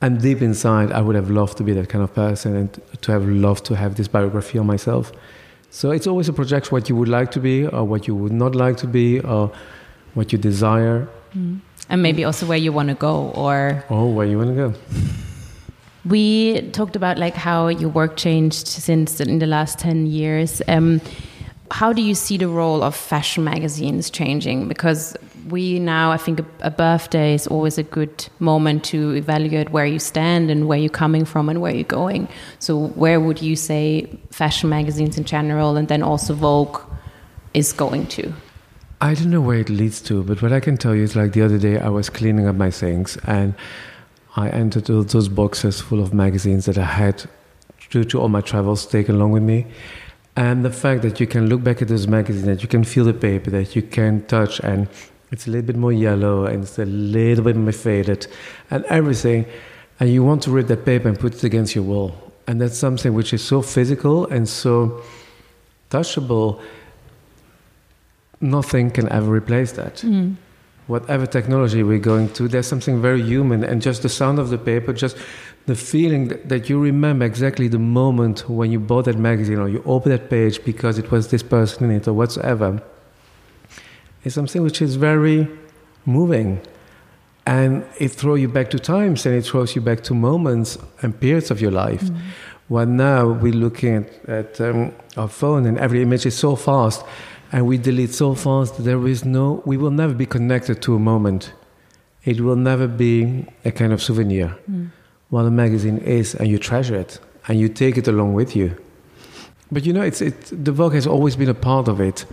And 0.03 0.21
deep 0.21 0.43
inside, 0.43 0.91
I 0.91 1.01
would 1.01 1.15
have 1.15 1.31
loved 1.31 1.57
to 1.59 1.65
be 1.65 1.73
that 1.75 1.89
kind 1.89 2.03
of 2.03 2.13
person 2.13 2.57
and 2.57 2.81
to 3.03 3.13
have 3.13 3.25
loved 3.27 3.65
to 3.67 3.77
have 3.77 3.95
this 3.95 4.09
biography 4.09 4.59
on 4.59 4.67
myself. 4.67 5.13
So 5.71 5.93
it's 5.93 6.09
always 6.09 6.29
a 6.29 6.33
projection 6.33 6.73
what 6.75 6.89
you 6.89 6.97
would 6.97 7.09
like 7.09 7.31
to 7.31 7.41
be, 7.41 7.67
or 7.67 7.85
what 7.85 8.09
you 8.09 8.15
would 8.17 8.33
not 8.33 8.55
like 8.55 8.77
to 8.79 8.89
be, 8.89 9.21
or 9.21 9.53
what 10.15 10.33
you 10.33 10.39
desire, 10.39 11.09
And 11.89 12.03
maybe 12.03 12.25
also 12.25 12.47
where 12.47 12.59
you 12.59 12.73
want 12.73 12.89
to 12.89 12.95
go 12.95 13.33
or 13.35 13.83
Oh, 13.89 14.07
where 14.07 14.27
you 14.27 14.39
want 14.39 14.51
to 14.51 14.55
go. 14.55 14.75
We 16.05 16.61
talked 16.73 16.97
about 16.97 17.17
like 17.17 17.35
how 17.35 17.69
your 17.69 17.89
work 17.89 18.17
changed 18.17 18.67
since 18.67 19.21
in 19.21 19.39
the 19.39 19.47
last 19.47 19.79
10 19.79 20.07
years. 20.07 20.61
Um, 20.67 21.01
how 21.71 21.93
do 21.93 22.03
you 22.03 22.15
see 22.17 22.37
the 22.37 22.49
role 22.49 22.83
of 22.83 22.97
fashion 22.97 23.45
magazines 23.45 24.11
changing? 24.11 24.67
Because 24.67 25.17
we 25.49 25.79
now, 25.79 26.13
I 26.13 26.17
think 26.17 26.41
a, 26.41 26.47
a 26.61 26.71
birthday 26.71 27.35
is 27.35 27.47
always 27.47 27.79
a 27.79 27.83
good 27.83 28.29
moment 28.39 28.85
to 28.85 29.13
evaluate 29.13 29.71
where 29.71 29.87
you 29.87 29.99
stand 29.99 30.51
and 30.51 30.69
where 30.69 30.79
you're 30.79 30.91
coming 30.91 31.25
from 31.25 31.49
and 31.49 31.61
where 31.61 31.75
you're 31.75 31.85
going. 31.85 32.29
So, 32.59 32.89
where 32.89 33.21
would 33.21 33.43
you 33.43 33.57
say 33.57 34.07
fashion 34.31 34.69
magazines 34.69 35.19
in 35.19 35.25
general 35.25 35.77
and 35.77 35.89
then 35.89 36.03
also 36.03 36.35
Vogue 36.35 36.81
is 37.55 37.73
going 37.73 38.07
to? 38.09 38.33
I 39.01 39.15
don't 39.15 39.31
know 39.31 39.41
where 39.41 39.59
it 39.59 39.69
leads 39.69 40.01
to, 40.03 40.23
but 40.23 40.43
what 40.43 40.53
I 40.53 40.61
can 40.61 40.77
tell 40.77 40.95
you 40.95 41.03
is 41.03 41.17
like 41.17 41.33
the 41.33 41.43
other 41.43 41.59
day 41.59 41.79
I 41.79 41.89
was 41.89 42.09
cleaning 42.09 42.47
up 42.47 42.55
my 42.55 42.71
things 42.71 43.19
and 43.27 43.55
I 44.37 44.49
entered 44.49 44.87
those 44.87 45.29
boxes 45.29 45.81
full 45.81 46.01
of 46.01 46.15
magazines 46.15 46.67
that 46.67 46.79
I 46.79 46.85
had 46.85 47.25
due 47.91 48.05
to 48.05 48.21
all 48.21 48.29
my 48.29 48.41
travels 48.41 48.87
taken 48.87 49.17
along 49.17 49.33
with 49.33 49.43
me. 49.43 49.67
And 50.37 50.65
the 50.65 50.71
fact 50.71 51.03
that 51.03 51.21
you 51.21 51.27
can 51.27 51.49
look 51.49 51.63
back 51.63 51.83
at 51.83 51.89
those 51.89 52.07
magazines, 52.07 52.47
that 52.47 52.63
you 52.63 52.69
can 52.69 52.85
feel 52.85 53.05
the 53.05 53.13
paper, 53.13 53.51
that 53.51 53.77
you 53.77 53.83
can 53.83 54.25
touch, 54.27 54.61
and 54.61 54.89
it's 55.33 55.47
a 55.47 55.51
little 55.51 55.67
bit 55.67 55.77
more 55.77 55.93
yellow 55.93 56.45
and 56.45 56.63
it's 56.63 56.79
a 56.79 56.85
little 56.85 57.45
bit 57.45 57.57
more 57.57 57.73
faded, 57.73 58.27
and 58.71 58.85
everything, 58.85 59.47
and 59.99 60.11
you 60.11 60.23
want 60.23 60.43
to 60.43 60.51
rip 60.51 60.69
that 60.69 60.85
paper 60.85 61.09
and 61.09 61.19
put 61.19 61.35
it 61.35 61.43
against 61.43 61.75
your 61.75 61.85
wall. 61.85 62.15
And 62.47 62.61
that's 62.61 62.77
something 62.77 63.15
which 63.15 63.33
is 63.33 63.43
so 63.43 63.63
physical 63.63 64.27
and 64.27 64.49
so 64.49 65.03
touchable 65.91 66.61
nothing 68.41 68.91
can 68.91 69.09
ever 69.11 69.31
replace 69.31 69.73
that. 69.73 69.97
Mm. 69.97 70.35
Whatever 70.89 71.27
technology 71.27 71.83
we're 71.83 72.01
going 72.01 72.29
to, 72.31 72.49
there's 72.49 72.67
something 72.67 73.01
very 73.01 73.23
human, 73.23 73.65
and 73.65 73.81
just 73.81 74.03
the 74.03 74.09
sound 74.09 74.39
of 74.39 74.51
the 74.51 74.59
paper, 74.59 74.93
just 74.93 75.17
the 75.67 75.77
feeling 75.77 76.29
that, 76.29 76.49
that 76.49 76.69
you 76.69 76.81
remember 76.81 77.25
exactly 77.25 77.69
the 77.69 77.79
moment 77.79 78.49
when 78.51 78.73
you 78.73 78.81
bought 78.81 79.05
that 79.05 79.17
magazine 79.17 79.59
or 79.59 79.69
you 79.69 79.81
opened 79.87 80.13
that 80.13 80.29
page 80.29 80.63
because 80.65 80.99
it 80.99 81.11
was 81.11 81.29
this 81.29 81.43
person 81.43 81.85
in 81.85 81.93
it 81.93 82.09
or 82.09 82.13
whatsoever, 82.13 82.83
is 84.25 84.35
something 84.35 84.63
which 84.63 84.83
is 84.83 84.97
very 84.97 85.49
moving. 86.05 86.61
And 87.47 87.85
it 87.99 88.11
throws 88.11 88.41
you 88.41 88.49
back 88.49 88.71
to 88.71 88.79
times 88.79 89.27
and 89.27 89.35
it 89.35 89.43
throws 89.43 89.75
you 89.75 89.81
back 89.81 90.03
to 90.05 90.15
moments 90.15 90.79
and 91.03 91.19
periods 91.19 91.51
of 91.51 91.61
your 91.61 91.73
life. 91.73 92.09
While 92.69 92.87
now 92.87 93.29
we're 93.29 93.53
looking 93.53 93.97
at, 93.97 94.29
at 94.29 94.61
um, 94.61 94.95
our 95.17 95.29
phone 95.29 95.67
and 95.67 95.77
every 95.79 96.03
image 96.03 96.25
is 96.25 96.37
so 96.37 96.57
fast 96.57 97.05
and 97.51 97.67
we 97.67 97.79
delete 97.79 98.15
so 98.15 98.35
fast 98.35 98.77
that 98.77 98.85
there 98.85 99.07
is 99.07 99.25
no, 99.25 99.63
we 99.67 99.77
will 99.77 99.91
never 99.91 100.15
be 100.15 100.25
connected 100.25 100.81
to 100.83 100.95
a 100.95 100.99
moment. 100.99 101.53
It 102.25 102.41
will 102.41 102.57
never 102.57 102.87
be 102.87 103.47
a 103.65 103.73
kind 103.73 103.93
of 103.93 104.01
souvenir. 104.03 104.57
While 105.29 105.47
a 105.47 105.51
magazine 105.51 105.99
is, 105.99 106.35
and 106.35 106.49
you 106.49 106.59
treasure 106.59 106.95
it 106.95 107.19
and 107.49 107.59
you 107.59 107.69
take 107.69 107.97
it 107.99 108.07
along 108.07 108.35
with 108.35 108.55
you. 108.55 108.77
But 109.71 109.85
you 109.85 109.93
know, 109.93 110.03
it's, 110.03 110.21
it, 110.23 110.65
the 110.65 110.73
Vogue 110.73 110.95
has 110.95 111.07
always 111.07 111.35
been 111.35 111.49
a 111.49 111.55
part 111.55 111.89
of 111.89 112.01
it. 112.01 112.25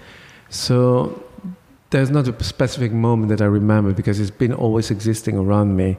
So 0.50 1.24
there's 1.90 2.10
not 2.10 2.28
a 2.28 2.44
specific 2.44 2.92
moment 2.92 3.30
that 3.30 3.42
I 3.42 3.46
remember 3.46 3.94
because 3.94 4.20
it's 4.20 4.32
been 4.32 4.54
always 4.54 4.92
existing 4.92 5.38
around 5.38 5.76
me. 5.76 5.98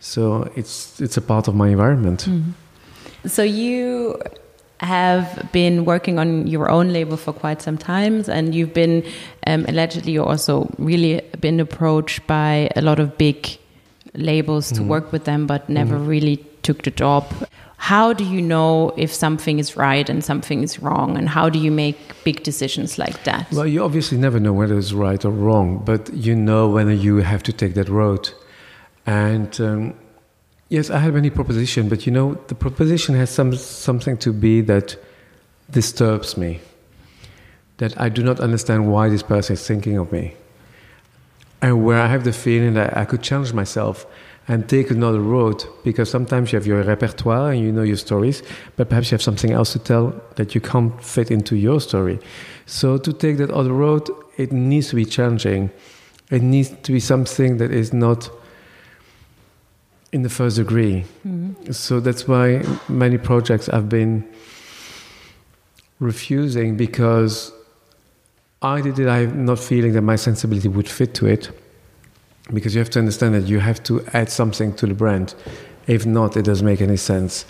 So 0.00 0.50
it's, 0.56 1.00
it's 1.00 1.16
a 1.16 1.22
part 1.22 1.48
of 1.48 1.54
my 1.54 1.68
environment. 1.68 2.26
Mm-hmm. 2.28 3.28
So 3.28 3.42
you 3.42 4.20
have 4.80 5.48
been 5.52 5.84
working 5.84 6.18
on 6.18 6.46
your 6.46 6.70
own 6.70 6.92
label 6.92 7.16
for 7.16 7.32
quite 7.32 7.60
some 7.60 7.76
time, 7.76 8.24
and 8.28 8.54
you've 8.54 8.72
been 8.72 9.04
um, 9.46 9.64
allegedly 9.66 10.12
you 10.12 10.24
also 10.24 10.72
really 10.78 11.20
been 11.40 11.58
approached 11.60 12.26
by 12.26 12.70
a 12.76 12.82
lot 12.82 13.00
of 13.00 13.18
big 13.18 13.58
labels 14.14 14.68
to 14.68 14.74
mm-hmm. 14.76 14.88
work 14.88 15.12
with 15.12 15.24
them, 15.24 15.46
but 15.46 15.68
never 15.68 15.96
mm-hmm. 15.96 16.06
really 16.06 16.36
took 16.62 16.82
the 16.82 16.90
job. 16.90 17.24
How 17.78 18.12
do 18.12 18.24
you 18.24 18.42
know 18.42 18.92
if 18.96 19.14
something 19.14 19.60
is 19.60 19.76
right 19.76 20.08
and 20.10 20.22
something 20.22 20.62
is 20.62 20.80
wrong, 20.80 21.16
and 21.16 21.28
how 21.28 21.48
do 21.48 21.58
you 21.60 21.70
make 21.70 21.96
big 22.24 22.42
decisions 22.42 22.98
like 22.98 23.22
that? 23.22 23.50
Well, 23.52 23.68
you 23.68 23.84
obviously 23.84 24.18
never 24.18 24.40
know 24.40 24.52
whether 24.52 24.76
it's 24.76 24.92
right 24.92 25.24
or 25.24 25.30
wrong, 25.30 25.82
but 25.84 26.12
you 26.12 26.34
know 26.34 26.68
whether 26.68 26.92
you 26.92 27.18
have 27.18 27.42
to 27.44 27.52
take 27.52 27.74
that 27.74 27.88
road. 27.88 28.30
And 29.06 29.58
um, 29.60 29.94
yes, 30.68 30.90
I 30.90 30.98
have 30.98 31.14
any 31.14 31.30
proposition, 31.30 31.88
but 31.88 32.04
you 32.04 32.12
know, 32.12 32.34
the 32.48 32.54
proposition 32.56 33.14
has 33.14 33.30
some 33.30 33.54
something 33.54 34.18
to 34.18 34.32
be 34.32 34.60
that 34.62 34.96
disturbs 35.70 36.36
me. 36.36 36.60
That 37.76 37.98
I 37.98 38.08
do 38.08 38.24
not 38.24 38.40
understand 38.40 38.92
why 38.92 39.08
this 39.08 39.22
person 39.22 39.54
is 39.54 39.64
thinking 39.64 39.96
of 39.96 40.10
me. 40.10 40.34
And 41.62 41.84
where 41.84 42.00
I 42.00 42.08
have 42.08 42.24
the 42.24 42.32
feeling 42.32 42.74
that 42.74 42.96
I 42.96 43.04
could 43.04 43.22
challenge 43.22 43.52
myself 43.52 44.04
and 44.48 44.66
take 44.66 44.90
another 44.90 45.20
road, 45.20 45.64
because 45.84 46.10
sometimes 46.10 46.52
you 46.52 46.56
have 46.56 46.66
your 46.66 46.82
repertoire 46.82 47.52
and 47.52 47.60
you 47.60 47.70
know 47.70 47.82
your 47.82 47.98
stories, 47.98 48.42
but 48.76 48.88
perhaps 48.88 49.10
you 49.10 49.14
have 49.14 49.22
something 49.22 49.52
else 49.52 49.72
to 49.74 49.78
tell 49.78 50.18
that 50.36 50.54
you 50.54 50.60
can't 50.60 51.04
fit 51.04 51.30
into 51.30 51.54
your 51.54 51.80
story. 51.80 52.18
So 52.64 52.96
to 52.96 53.12
take 53.12 53.36
that 53.36 53.50
other 53.50 53.72
road, 53.72 54.08
it 54.38 54.50
needs 54.50 54.88
to 54.88 54.96
be 54.96 55.04
challenging. 55.04 55.70
It 56.30 56.42
needs 56.42 56.70
to 56.70 56.92
be 56.92 57.00
something 57.00 57.58
that 57.58 57.70
is 57.70 57.92
not 57.92 58.30
in 60.12 60.22
the 60.22 60.30
first 60.30 60.56
degree. 60.56 61.04
Mm-hmm. 61.26 61.72
So 61.72 62.00
that's 62.00 62.26
why 62.26 62.64
many 62.88 63.18
projects 63.18 63.68
I've 63.68 63.88
been 63.90 64.26
refusing 66.00 66.76
because 66.76 67.52
either 68.62 68.92
did 68.92 69.08
I'm 69.08 69.44
not 69.44 69.58
feeling 69.58 69.92
that 69.92 70.02
my 70.02 70.16
sensibility 70.16 70.68
would 70.68 70.88
fit 70.88 71.12
to 71.14 71.26
it. 71.26 71.50
Because 72.52 72.74
you 72.74 72.78
have 72.80 72.90
to 72.90 72.98
understand 72.98 73.34
that 73.34 73.44
you 73.44 73.60
have 73.60 73.82
to 73.84 74.04
add 74.12 74.30
something 74.30 74.74
to 74.76 74.86
the 74.86 74.94
brand. 74.94 75.34
If 75.86 76.06
not, 76.06 76.36
it 76.36 76.44
doesn't 76.44 76.66
make 76.66 76.80
any 76.80 76.96
sense. 76.96 77.44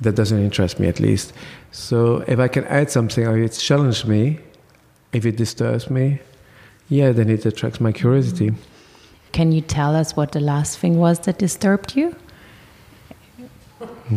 That 0.00 0.14
doesn't 0.16 0.38
interest 0.38 0.80
me, 0.80 0.88
at 0.88 1.00
least. 1.00 1.32
So 1.70 2.24
if 2.26 2.38
I 2.38 2.48
can 2.48 2.64
add 2.64 2.90
something, 2.90 3.26
or 3.26 3.38
it 3.38 3.52
challenges 3.52 4.04
me, 4.04 4.40
if 5.12 5.24
it 5.24 5.36
disturbs 5.36 5.88
me, 5.88 6.20
yeah, 6.88 7.12
then 7.12 7.30
it 7.30 7.46
attracts 7.46 7.80
my 7.80 7.92
curiosity. 7.92 8.52
Can 9.32 9.52
you 9.52 9.60
tell 9.60 9.96
us 9.96 10.14
what 10.14 10.32
the 10.32 10.40
last 10.40 10.78
thing 10.78 10.98
was 10.98 11.20
that 11.20 11.38
disturbed 11.38 11.96
you? 11.96 12.14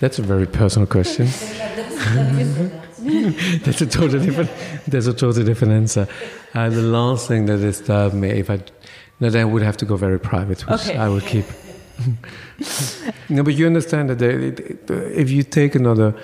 That's 0.00 0.18
a 0.18 0.22
very 0.22 0.46
personal 0.46 0.86
question. 0.86 1.28
that's 3.64 3.80
a 3.80 3.86
totally 3.86 4.24
different. 4.26 4.50
That's 4.88 5.06
a 5.06 5.12
totally 5.14 5.44
different 5.44 5.74
answer. 5.74 6.08
Uh, 6.54 6.68
the 6.70 6.82
last 6.82 7.28
thing 7.28 7.46
that 7.46 7.58
disturbed 7.58 8.14
me, 8.14 8.30
if 8.30 8.48
I, 8.50 8.60
no, 9.20 9.30
then 9.30 9.42
I 9.42 9.44
would 9.44 9.62
have 9.62 9.76
to 9.78 9.84
go 9.84 9.96
very 9.96 10.18
private, 10.18 10.66
which 10.66 10.80
Okay. 10.80 10.96
I 10.96 11.08
would 11.08 11.24
keep. 11.24 11.44
no, 13.28 13.42
but 13.42 13.54
you 13.54 13.66
understand 13.66 14.10
that 14.10 14.22
if 14.22 15.30
you 15.30 15.42
take 15.42 15.74
another, 15.74 16.14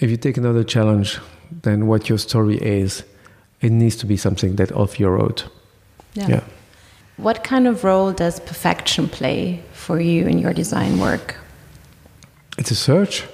if 0.00 0.10
you 0.10 0.16
take 0.16 0.36
another 0.36 0.64
challenge, 0.64 1.18
then 1.62 1.86
what 1.86 2.08
your 2.08 2.18
story 2.18 2.56
is, 2.58 3.02
it 3.60 3.70
needs 3.72 3.96
to 3.96 4.06
be 4.06 4.16
something 4.16 4.56
that 4.56 4.72
off 4.72 4.98
your 5.00 5.12
road. 5.12 5.42
yeah. 6.14 6.42
What 7.16 7.44
kind 7.44 7.68
of 7.68 7.84
role 7.84 8.12
does 8.12 8.40
perfection 8.40 9.08
play 9.08 9.62
for 9.72 10.00
you 10.00 10.26
in 10.26 10.38
your 10.38 10.52
design 10.52 10.98
work? 10.98 11.36
It's 12.58 12.72
a 12.72 12.74
search. 12.74 13.24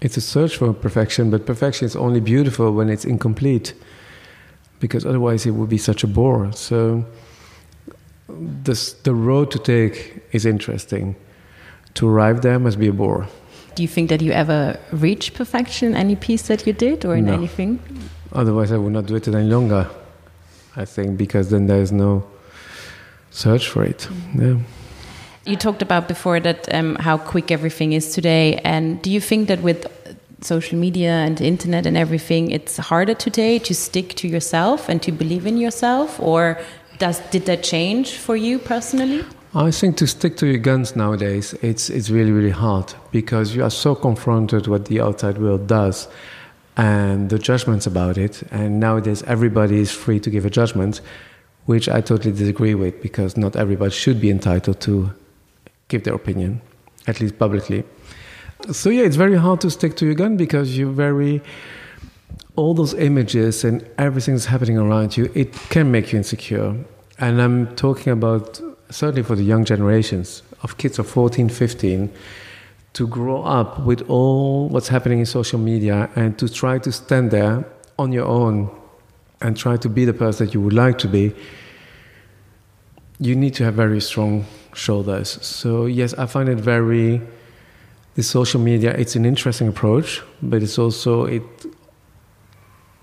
It's 0.00 0.16
a 0.16 0.20
search 0.20 0.56
for 0.56 0.72
perfection, 0.72 1.30
but 1.30 1.44
perfection 1.46 1.86
is 1.86 1.94
only 1.96 2.20
beautiful 2.20 2.72
when 2.72 2.88
it's 2.88 3.04
incomplete, 3.04 3.74
because 4.80 5.04
otherwise 5.04 5.44
it 5.46 5.50
would 5.50 5.68
be 5.68 5.78
such 5.78 6.02
a 6.04 6.06
bore. 6.06 6.52
So, 6.52 7.04
this, 8.28 8.92
the 8.94 9.12
road 9.12 9.50
to 9.50 9.58
take 9.58 10.22
is 10.32 10.46
interesting. 10.46 11.16
To 11.94 12.08
arrive 12.08 12.40
there 12.40 12.58
must 12.58 12.78
be 12.78 12.88
a 12.88 12.92
bore. 12.92 13.26
Do 13.74 13.82
you 13.82 13.88
think 13.88 14.08
that 14.08 14.20
you 14.22 14.32
ever 14.32 14.78
reached 14.92 15.34
perfection 15.34 15.88
in 15.88 15.96
any 15.96 16.16
piece 16.16 16.42
that 16.48 16.66
you 16.66 16.72
did 16.72 17.04
or 17.04 17.14
in 17.16 17.26
No. 17.26 17.34
anything? 17.34 17.78
Otherwise, 18.32 18.72
I 18.72 18.76
would 18.78 18.92
not 18.92 19.06
do 19.06 19.16
it 19.16 19.28
any 19.28 19.48
longer. 19.48 19.86
I 20.76 20.84
think 20.84 21.16
because 21.18 21.50
then 21.50 21.66
there 21.66 21.80
is 21.82 21.90
no 21.92 22.24
search 23.30 23.68
for 23.68 23.84
it. 23.84 24.08
Mm. 24.34 24.40
Yeah. 24.40 24.64
You 25.46 25.56
talked 25.56 25.80
about 25.80 26.06
before 26.06 26.38
that 26.40 26.72
um, 26.74 26.96
how 26.96 27.16
quick 27.16 27.50
everything 27.50 27.92
is 27.92 28.12
today, 28.12 28.56
and 28.64 29.00
do 29.00 29.10
you 29.10 29.20
think 29.20 29.48
that 29.48 29.62
with 29.62 29.86
social 30.42 30.78
media 30.78 31.10
and 31.10 31.40
internet 31.40 31.86
and 31.86 31.96
everything, 31.96 32.50
it's 32.50 32.76
harder 32.76 33.14
today 33.14 33.58
to 33.60 33.74
stick 33.74 34.14
to 34.16 34.28
yourself 34.28 34.88
and 34.88 35.02
to 35.02 35.12
believe 35.12 35.46
in 35.46 35.56
yourself, 35.56 36.20
or 36.20 36.58
does 36.98 37.20
did 37.30 37.46
that 37.46 37.62
change 37.62 38.16
for 38.16 38.36
you 38.36 38.58
personally? 38.58 39.24
I 39.54 39.70
think 39.70 39.96
to 39.96 40.06
stick 40.06 40.36
to 40.36 40.46
your 40.46 40.58
guns 40.58 40.94
nowadays, 40.94 41.54
it's 41.62 41.88
it's 41.90 42.10
really 42.10 42.32
really 42.32 42.50
hard 42.50 42.92
because 43.10 43.54
you 43.54 43.64
are 43.64 43.70
so 43.70 43.94
confronted 43.94 44.66
what 44.66 44.84
the 44.86 45.00
outside 45.00 45.38
world 45.38 45.66
does 45.66 46.06
and 46.76 47.30
the 47.30 47.38
judgments 47.38 47.86
about 47.86 48.18
it. 48.18 48.42
And 48.50 48.78
nowadays, 48.78 49.22
everybody 49.22 49.80
is 49.80 49.90
free 49.90 50.20
to 50.20 50.30
give 50.30 50.44
a 50.44 50.50
judgment, 50.50 51.00
which 51.64 51.88
I 51.88 52.00
totally 52.00 52.32
disagree 52.32 52.74
with 52.74 53.02
because 53.02 53.36
not 53.36 53.56
everybody 53.56 53.90
should 53.90 54.20
be 54.20 54.30
entitled 54.30 54.80
to 54.82 55.12
give 55.90 56.04
their 56.04 56.14
opinion, 56.14 56.62
at 57.06 57.20
least 57.20 57.38
publicly. 57.38 57.84
So 58.72 58.88
yeah, 58.88 59.04
it's 59.04 59.16
very 59.16 59.36
hard 59.36 59.60
to 59.62 59.70
stick 59.70 59.96
to 59.96 60.06
your 60.06 60.14
gun 60.14 60.36
because 60.36 60.78
you're 60.78 60.92
very 60.92 61.42
all 62.56 62.74
those 62.74 62.94
images 62.94 63.64
and 63.64 63.86
everything 63.98 64.34
that's 64.34 64.46
happening 64.46 64.78
around 64.78 65.16
you. 65.16 65.30
It 65.34 65.52
can 65.70 65.90
make 65.90 66.12
you 66.12 66.18
insecure, 66.18 66.74
and 67.18 67.42
I'm 67.42 67.74
talking 67.76 68.12
about 68.12 68.60
certainly 68.90 69.22
for 69.22 69.36
the 69.36 69.44
young 69.44 69.64
generations 69.64 70.42
of 70.62 70.76
kids 70.76 70.98
of 70.98 71.06
14, 71.08 71.48
15 71.48 72.12
to 72.92 73.06
grow 73.06 73.42
up 73.44 73.80
with 73.80 74.02
all 74.10 74.68
what's 74.68 74.88
happening 74.88 75.20
in 75.20 75.26
social 75.26 75.58
media 75.58 76.10
and 76.16 76.38
to 76.38 76.48
try 76.48 76.78
to 76.78 76.90
stand 76.90 77.30
there 77.30 77.64
on 77.98 78.12
your 78.12 78.26
own 78.26 78.68
and 79.40 79.56
try 79.56 79.76
to 79.76 79.88
be 79.88 80.04
the 80.04 80.12
person 80.12 80.46
that 80.46 80.54
you 80.54 80.60
would 80.60 80.72
like 80.72 80.98
to 80.98 81.08
be, 81.08 81.32
you 83.20 83.36
need 83.36 83.54
to 83.54 83.64
have 83.64 83.74
very 83.74 84.00
strong 84.00 84.44
shoulders. 84.74 85.38
So 85.44 85.86
yes, 85.86 86.14
I 86.14 86.26
find 86.26 86.48
it 86.48 86.58
very 86.58 87.20
the 88.14 88.22
social 88.22 88.60
media. 88.60 88.92
It's 88.92 89.16
an 89.16 89.24
interesting 89.24 89.68
approach, 89.68 90.22
but 90.42 90.62
it's 90.62 90.78
also 90.78 91.24
it. 91.24 91.42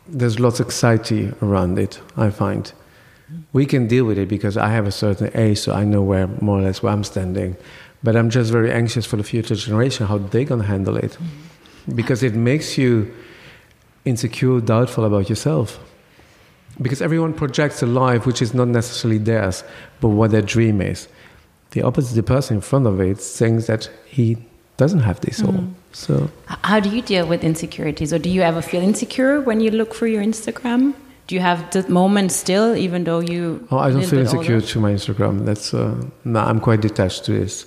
There's 0.08 0.40
lots 0.40 0.60
of 0.60 0.68
anxiety 0.68 1.34
around 1.42 1.78
it. 1.80 2.02
I 2.16 2.30
find 2.30 2.72
we 3.54 3.66
can 3.66 3.88
deal 3.88 4.06
with 4.06 4.18
it 4.18 4.30
because 4.30 4.58
I 4.58 4.70
have 4.70 4.88
a 4.88 4.92
certain 4.92 5.32
age, 5.34 5.60
so 5.60 5.74
I 5.74 5.84
know 5.84 6.02
where 6.02 6.28
more 6.28 6.60
or 6.60 6.62
less 6.62 6.82
where 6.82 6.94
I'm 6.94 7.04
standing. 7.04 7.58
But 8.04 8.16
I'm 8.16 8.30
just 8.30 8.52
very 8.52 8.72
anxious 8.72 9.06
for 9.06 9.18
the 9.18 9.24
future 9.24 9.56
generation 9.56 10.08
how 10.08 10.20
they're 10.20 10.46
gonna 10.46 10.64
handle 10.64 10.98
it, 10.98 11.12
mm-hmm. 11.12 11.96
because 11.96 12.24
it 12.24 12.36
makes 12.36 12.78
you 12.78 13.12
insecure, 14.06 14.62
doubtful 14.62 15.04
about 15.04 15.30
yourself. 15.30 15.80
Because 16.80 17.02
everyone 17.02 17.34
projects 17.34 17.82
a 17.82 17.88
life 17.88 18.26
which 18.26 18.42
is 18.42 18.54
not 18.54 18.68
necessarily 18.68 19.18
theirs, 19.18 19.64
but 20.00 20.10
what 20.10 20.32
their 20.32 20.44
dream 20.44 20.80
is. 20.80 21.08
The 21.72 21.82
opposite, 21.82 22.16
the 22.16 22.24
person 22.24 22.58
in 22.58 22.62
front 22.62 22.88
of 22.88 23.00
it, 23.00 23.20
thinks 23.20 23.68
that 23.68 23.90
he 24.06 24.38
doesn't 24.78 25.02
have 25.02 25.20
this 25.22 25.44
all. 25.44 25.64
So 25.92 26.30
How 26.46 26.80
do 26.80 26.90
you 26.90 27.02
deal 27.02 27.26
with 27.28 27.44
insecurities, 27.44 28.14
or 28.14 28.20
do 28.20 28.30
you 28.30 28.42
ever 28.42 28.62
feel 28.62 28.82
insecure 28.82 29.42
when 29.42 29.60
you 29.60 29.72
look 29.72 29.96
through 29.96 30.10
your 30.10 30.24
Instagram? 30.24 30.94
Do 31.28 31.36
you 31.36 31.42
have 31.42 31.70
the 31.72 31.88
moment 31.90 32.32
still, 32.32 32.76
even 32.76 33.04
though 33.04 33.20
you? 33.20 33.68
Oh, 33.70 33.78
I 33.78 33.90
don't 33.92 34.06
feel 34.06 34.20
insecure 34.20 34.56
older? 34.56 34.68
to 34.68 34.80
my 34.80 34.94
Instagram. 34.94 35.46
That's 35.46 35.74
uh, 35.74 35.96
no, 36.24 36.40
I'm 36.40 36.62
quite 36.62 36.82
detached 36.82 37.26
to 37.26 37.34
this. 37.34 37.66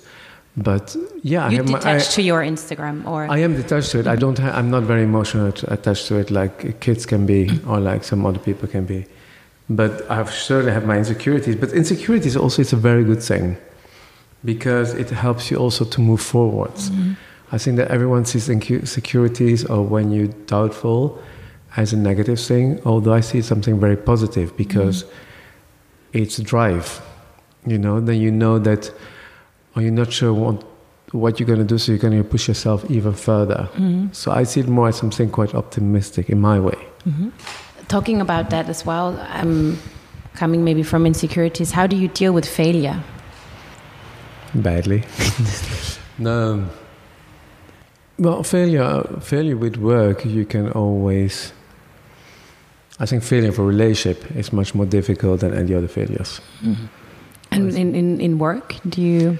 But 0.57 0.95
yeah, 1.23 1.45
I 1.45 1.49
You 1.49 1.57
have 1.57 1.69
my, 1.69 1.77
I, 1.77 1.79
detached 1.79 2.11
to 2.13 2.21
your 2.21 2.41
Instagram, 2.41 3.05
or 3.05 3.25
I 3.29 3.37
am 3.37 3.55
detached 3.55 3.91
to 3.91 3.99
it. 3.99 4.07
I 4.07 4.15
don't. 4.15 4.37
Ha- 4.39 4.53
I'm 4.57 4.69
not 4.71 4.83
very 4.83 5.03
emotional 5.03 5.47
attached 5.67 6.07
to 6.07 6.15
it, 6.15 6.31
like 6.31 6.79
kids 6.79 7.05
can 7.05 7.25
be, 7.25 7.59
or 7.67 7.79
like 7.79 8.03
some 8.03 8.25
other 8.25 8.39
people 8.39 8.67
can 8.67 8.85
be. 8.85 9.05
But 9.69 10.09
I've 10.09 10.31
certainly 10.33 10.73
have 10.73 10.85
my 10.85 10.97
insecurities. 10.97 11.55
But 11.55 11.71
insecurities 11.71 12.35
also 12.35 12.61
it's 12.61 12.73
a 12.73 12.77
very 12.77 13.03
good 13.03 13.21
thing, 13.21 13.57
because 14.43 14.93
it 14.93 15.09
helps 15.09 15.51
you 15.51 15.57
also 15.57 15.85
to 15.85 16.01
move 16.01 16.21
forwards. 16.21 16.89
Mm-hmm. 16.89 17.13
I 17.51 17.57
think 17.57 17.77
that 17.77 17.89
everyone 17.89 18.25
sees 18.25 18.49
insecurities 18.49 19.65
or 19.65 19.83
when 19.83 20.11
you're 20.11 20.33
doubtful 20.47 21.21
as 21.75 21.93
a 21.93 21.97
negative 21.97 22.39
thing. 22.39 22.81
Although 22.85 23.13
I 23.13 23.19
see 23.21 23.41
something 23.41 23.79
very 23.79 23.97
positive 23.97 24.55
because 24.55 25.03
mm-hmm. 25.03 26.17
it's 26.19 26.39
a 26.39 26.43
drive. 26.43 27.01
You 27.65 27.77
know, 27.77 27.99
then 27.99 28.19
you 28.19 28.31
know 28.31 28.57
that, 28.59 28.91
or 29.75 29.81
you're 29.81 29.91
not 29.91 30.11
sure 30.11 30.33
what 30.33 30.63
what 31.11 31.39
you're 31.39 31.47
going 31.47 31.59
to 31.59 31.65
do, 31.65 31.77
so 31.77 31.91
you're 31.91 31.99
going 31.99 32.17
to 32.17 32.23
push 32.23 32.47
yourself 32.47 32.89
even 32.89 33.13
further. 33.13 33.69
Mm-hmm. 33.73 34.13
So 34.13 34.31
I 34.31 34.43
see 34.43 34.61
it 34.61 34.69
more 34.69 34.87
as 34.87 34.95
something 34.95 35.29
quite 35.29 35.53
optimistic 35.53 36.29
in 36.29 36.39
my 36.39 36.57
way. 36.59 36.77
talking 37.89 38.21
about 38.21 38.49
that 38.51 38.69
as 38.69 38.85
well. 38.85 39.19
I'm 39.29 39.77
coming 40.35 40.63
maybe 40.63 40.83
from 40.83 41.05
insecurities. 41.05 41.71
How 41.71 41.85
do 41.87 41.97
you 41.97 42.07
deal 42.07 42.31
with 42.31 42.47
failure? 42.47 43.03
Badly. 44.53 45.03
no. 46.17 46.67
Well, 48.19 48.43
failure, 48.43 49.03
failure 49.21 49.57
with 49.57 49.77
work, 49.77 50.25
you 50.25 50.45
can 50.45 50.71
always. 50.71 51.53
I 52.99 53.05
think 53.05 53.23
failure 53.23 53.51
for 53.51 53.65
relationship 53.65 54.35
is 54.35 54.53
much 54.53 54.75
more 54.75 54.85
difficult 54.85 55.39
than 55.39 55.53
any 55.53 55.73
other 55.73 55.87
failures. 55.87 56.39
And 57.49 57.75
in, 57.75 57.95
in, 57.95 58.21
in 58.21 58.37
work, 58.37 58.75
do 58.87 59.01
you? 59.01 59.39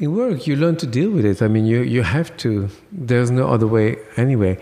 In 0.00 0.14
work, 0.16 0.46
you 0.46 0.56
learn 0.56 0.76
to 0.76 0.86
deal 0.86 1.10
with 1.10 1.26
it. 1.26 1.42
I 1.42 1.48
mean, 1.48 1.66
you, 1.66 1.82
you 1.82 2.02
have 2.02 2.34
to. 2.38 2.68
There's 2.90 3.30
no 3.30 3.48
other 3.48 3.66
way 3.66 3.98
anyway. 4.16 4.58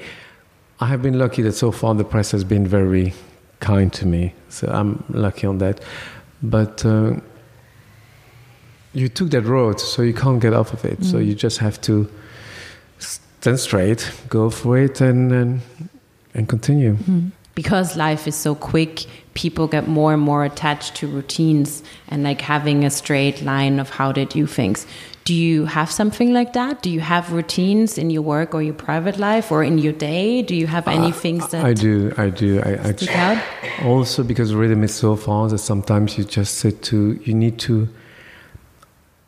I 0.80 0.86
have 0.86 1.00
been 1.00 1.18
lucky 1.18 1.42
that 1.42 1.52
so 1.52 1.70
far 1.70 1.94
the 1.94 2.04
press 2.04 2.32
has 2.32 2.42
been 2.42 2.66
very 2.66 3.12
kind 3.60 3.92
to 3.92 4.06
me. 4.06 4.34
So 4.48 4.66
I'm 4.68 5.04
lucky 5.10 5.46
on 5.46 5.58
that. 5.58 5.80
But 6.42 6.84
uh, 6.84 7.20
you 8.92 9.08
took 9.08 9.30
that 9.30 9.42
road, 9.42 9.80
so 9.80 10.02
you 10.02 10.14
can't 10.14 10.40
get 10.40 10.52
off 10.52 10.72
of 10.72 10.84
it. 10.84 11.04
So 11.04 11.16
mm. 11.16 11.26
you 11.26 11.34
just 11.34 11.58
have 11.58 11.80
to 11.82 12.10
stand 12.98 13.60
straight, 13.60 14.10
go 14.28 14.50
for 14.50 14.78
it, 14.78 15.00
and, 15.00 15.32
and, 15.32 15.60
and 16.34 16.48
continue. 16.48 16.96
Mm. 16.96 17.30
because 17.54 17.96
life 17.96 18.26
is 18.26 18.34
so 18.34 18.54
quick, 18.54 19.04
people 19.34 19.66
get 19.68 19.86
more 19.86 20.14
and 20.14 20.22
more 20.22 20.44
attached 20.44 20.94
to 20.96 21.06
routines 21.06 21.82
and 22.08 22.22
like 22.22 22.40
having 22.40 22.84
a 22.84 22.90
straight 22.90 23.42
line 23.42 23.78
of 23.78 23.90
how 23.90 24.12
they 24.12 24.24
do 24.24 24.46
things. 24.46 24.86
Do 25.24 25.34
you 25.34 25.66
have 25.66 25.90
something 25.90 26.32
like 26.32 26.54
that? 26.54 26.82
Do 26.82 26.90
you 26.90 27.00
have 27.00 27.32
routines 27.32 27.98
in 27.98 28.10
your 28.10 28.22
work 28.22 28.54
or 28.54 28.62
your 28.62 28.74
private 28.74 29.18
life 29.18 29.52
or 29.52 29.62
in 29.62 29.78
your 29.78 29.92
day? 29.92 30.42
Do 30.42 30.56
you 30.56 30.66
have 30.66 30.88
any 30.88 31.12
things 31.12 31.48
that 31.50 31.64
I 31.64 31.74
do, 31.74 32.12
I 32.16 32.30
do. 32.30 32.60
I, 32.64 32.94
I? 33.08 33.84
Also, 33.84 34.24
because 34.24 34.54
rhythm 34.54 34.82
is 34.82 34.94
so 34.94 35.14
fast 35.14 35.52
that 35.52 35.58
sometimes 35.58 36.16
you 36.16 36.24
just 36.24 36.56
sit 36.56 36.82
to, 36.84 37.20
you 37.22 37.34
need 37.34 37.58
to 37.60 37.88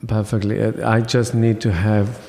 perfectly. 0.07 0.62
I 0.83 1.01
just 1.01 1.35
need 1.35 1.61
to 1.62 1.73
have 1.73 2.29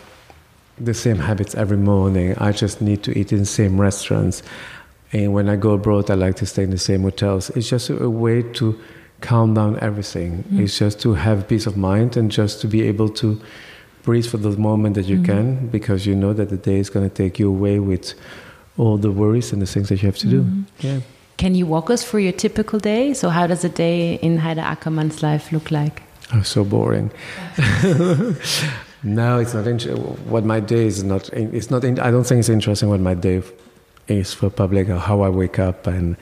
the 0.78 0.94
same 0.94 1.18
habits 1.18 1.56
every 1.56 1.78
morning. 1.78 2.36
I 2.38 2.52
just 2.52 2.82
need 2.82 3.04
to 3.04 3.18
eat 3.18 3.32
in 3.32 3.40
the 3.40 3.46
same 3.46 3.80
restaurants. 3.80 4.44
And 5.12 5.34
when 5.34 5.48
I 5.48 5.56
go 5.56 5.72
abroad, 5.72 6.10
I 6.10 6.16
like 6.16 6.36
to 6.38 6.46
stay 6.46 6.64
in 6.64 6.72
the 6.72 6.78
same 6.78 7.04
hotels. 7.04 7.50
It's 7.52 7.70
just 7.70 7.90
a, 7.90 8.10
way 8.10 8.42
to 8.54 8.80
calm 9.22 9.54
down 9.54 9.80
everything. 9.80 10.44
Mm-hmm. 10.44 10.64
It's 10.64 10.78
just 10.78 11.00
to 11.02 11.14
have 11.14 11.48
peace 11.48 11.68
of 11.68 11.78
mind 11.78 12.18
and 12.18 12.32
just 12.32 12.62
to 12.62 12.68
be 12.68 12.82
able 12.84 13.10
to 13.10 13.40
breathe 14.02 14.26
for 14.26 14.38
the 14.38 14.50
moment 14.58 14.96
that 14.96 15.06
you 15.06 15.18
mm-hmm. 15.18 15.26
can 15.26 15.68
because 15.68 16.06
you 16.06 16.16
know 16.16 16.34
that 16.34 16.50
the 16.50 16.58
day 16.58 16.78
is 16.80 16.90
going 16.90 17.08
to 17.08 17.16
take 17.16 17.40
you 17.40 17.48
away 17.48 17.80
with 17.80 18.14
all 18.78 18.98
the 18.98 19.12
worries 19.12 19.54
and 19.54 19.62
the 19.62 19.68
things 19.68 19.90
that 19.90 20.02
you 20.02 20.08
have 20.08 20.18
to 20.18 20.28
do. 20.28 20.42
Mm-hmm. 20.42 20.88
Yeah. 20.88 21.00
Can 21.38 21.56
you 21.56 21.66
walk 21.66 21.90
us 21.90 22.04
through 22.04 22.22
your 22.22 22.34
typical 22.34 22.80
day? 22.80 23.14
So, 23.14 23.30
how 23.30 23.48
does 23.48 23.64
a 23.64 23.70
day 23.70 24.16
in 24.16 24.40
Haider 24.40 24.64
Ackermann's 24.64 25.22
life 25.24 25.52
look 25.52 25.72
like? 25.72 26.04
Oh, 26.34 26.42
so 26.42 26.64
boring. 26.64 27.12
no, 29.04 29.40
it's 29.40 29.54
not. 29.54 29.68
Inter- 29.68 29.96
what 29.96 30.44
my 30.44 30.60
day 30.60 30.88
is 30.88 31.04
not. 31.04 31.30
It's 31.34 31.70
not. 31.70 31.84
In- 31.84 32.00
I 32.00 32.12
don't 32.12 32.26
think 32.26 32.40
it's 32.40 32.50
interesting 32.50 32.90
what 32.90 33.00
my 33.00 33.14
day 33.14 33.42
is 34.08 34.34
for 34.34 34.50
public 34.50 34.90
or 34.90 34.98
how 34.98 35.22
I 35.22 35.30
wake 35.30 35.60
up 35.60 35.88
and 35.88 36.18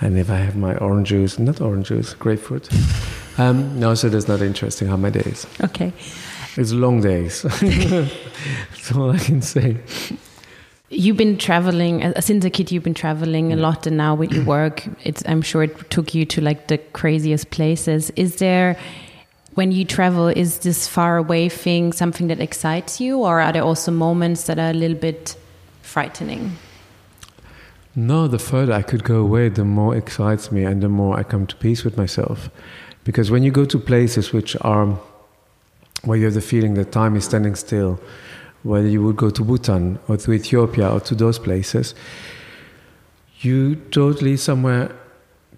and 0.00 0.18
if 0.18 0.30
I 0.30 0.36
have 0.36 0.56
my 0.56 0.76
orange 0.76 1.08
juice, 1.08 1.38
not 1.38 1.60
orange 1.60 1.88
juice, 1.88 2.14
grapefruit. 2.14 2.68
Um, 3.38 3.78
no, 3.78 3.94
so 3.94 4.08
that's 4.08 4.28
not 4.28 4.40
interesting 4.42 4.88
how 4.88 4.96
my 4.96 5.10
day 5.10 5.22
is. 5.26 5.46
Okay. 5.62 5.92
It's 6.56 6.72
long 6.72 7.00
days. 7.00 7.42
That's 8.70 8.92
all 8.94 9.10
I 9.10 9.18
can 9.18 9.42
say. 9.42 9.76
You've 10.88 11.16
been 11.16 11.36
traveling 11.36 12.04
uh, 12.04 12.20
since 12.20 12.44
a 12.44 12.50
kid. 12.50 12.70
You've 12.70 12.84
been 12.84 12.94
traveling 12.94 13.52
a 13.52 13.56
lot, 13.56 13.88
and 13.88 13.96
now 13.96 14.14
with 14.14 14.30
your 14.32 14.44
work, 14.44 14.86
it's. 15.02 15.24
I'm 15.26 15.42
sure 15.42 15.64
it 15.64 15.90
took 15.90 16.14
you 16.14 16.24
to 16.26 16.40
like 16.40 16.68
the 16.68 16.78
craziest 16.78 17.50
places. 17.50 18.10
Is 18.10 18.36
there, 18.36 18.76
when 19.54 19.70
you 19.72 19.84
travel, 19.84 20.28
is 20.28 20.58
this 20.58 20.88
far 20.88 21.16
away 21.16 21.48
thing 21.48 21.92
something 21.92 22.26
that 22.28 22.40
excites 22.40 23.00
you, 23.00 23.18
or 23.18 23.40
are 23.40 23.52
there 23.52 23.62
also 23.62 23.92
moments 23.92 24.44
that 24.44 24.58
are 24.58 24.70
a 24.70 24.74
little 24.74 24.96
bit 24.96 25.36
frightening? 25.82 26.56
No, 27.96 28.26
the 28.26 28.40
further 28.40 28.72
I 28.72 28.82
could 28.82 29.04
go 29.04 29.20
away, 29.20 29.48
the 29.48 29.64
more 29.64 29.94
it 29.94 29.98
excites 29.98 30.50
me 30.50 30.64
and 30.64 30.82
the 30.82 30.88
more 30.88 31.16
I 31.16 31.22
come 31.22 31.46
to 31.46 31.56
peace 31.56 31.84
with 31.84 31.96
myself. 31.96 32.50
Because 33.04 33.30
when 33.30 33.44
you 33.44 33.52
go 33.52 33.64
to 33.64 33.78
places 33.78 34.32
which 34.32 34.56
are 34.62 34.98
where 36.02 36.18
you 36.18 36.24
have 36.24 36.34
the 36.34 36.40
feeling 36.40 36.74
that 36.74 36.90
time 36.90 37.16
is 37.16 37.24
standing 37.24 37.54
still, 37.54 38.00
whether 38.64 38.88
you 38.88 39.02
would 39.04 39.16
go 39.16 39.30
to 39.30 39.44
Bhutan 39.44 39.98
or 40.08 40.16
to 40.16 40.32
Ethiopia 40.32 40.90
or 40.90 41.00
to 41.00 41.14
those 41.14 41.38
places, 41.38 41.94
you 43.40 43.76
totally 43.90 44.36
somewhere 44.36 44.90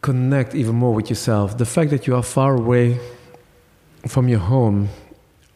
connect 0.02 0.54
even 0.54 0.74
more 0.74 0.92
with 0.92 1.08
yourself. 1.08 1.56
The 1.56 1.64
fact 1.64 1.90
that 1.90 2.06
you 2.06 2.14
are 2.14 2.22
far 2.22 2.54
away 2.54 3.00
from 4.08 4.28
your 4.28 4.40
home 4.40 4.88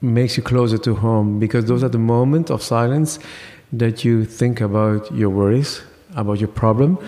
makes 0.00 0.36
you 0.36 0.42
closer 0.42 0.78
to 0.78 0.94
home 0.94 1.38
because 1.38 1.66
those 1.66 1.84
are 1.84 1.88
the 1.88 1.98
moments 1.98 2.50
of 2.50 2.62
silence 2.62 3.18
that 3.72 4.04
you 4.04 4.24
think 4.24 4.60
about 4.60 5.12
your 5.14 5.30
worries, 5.30 5.82
about 6.16 6.40
your 6.40 6.48
problem, 6.48 6.98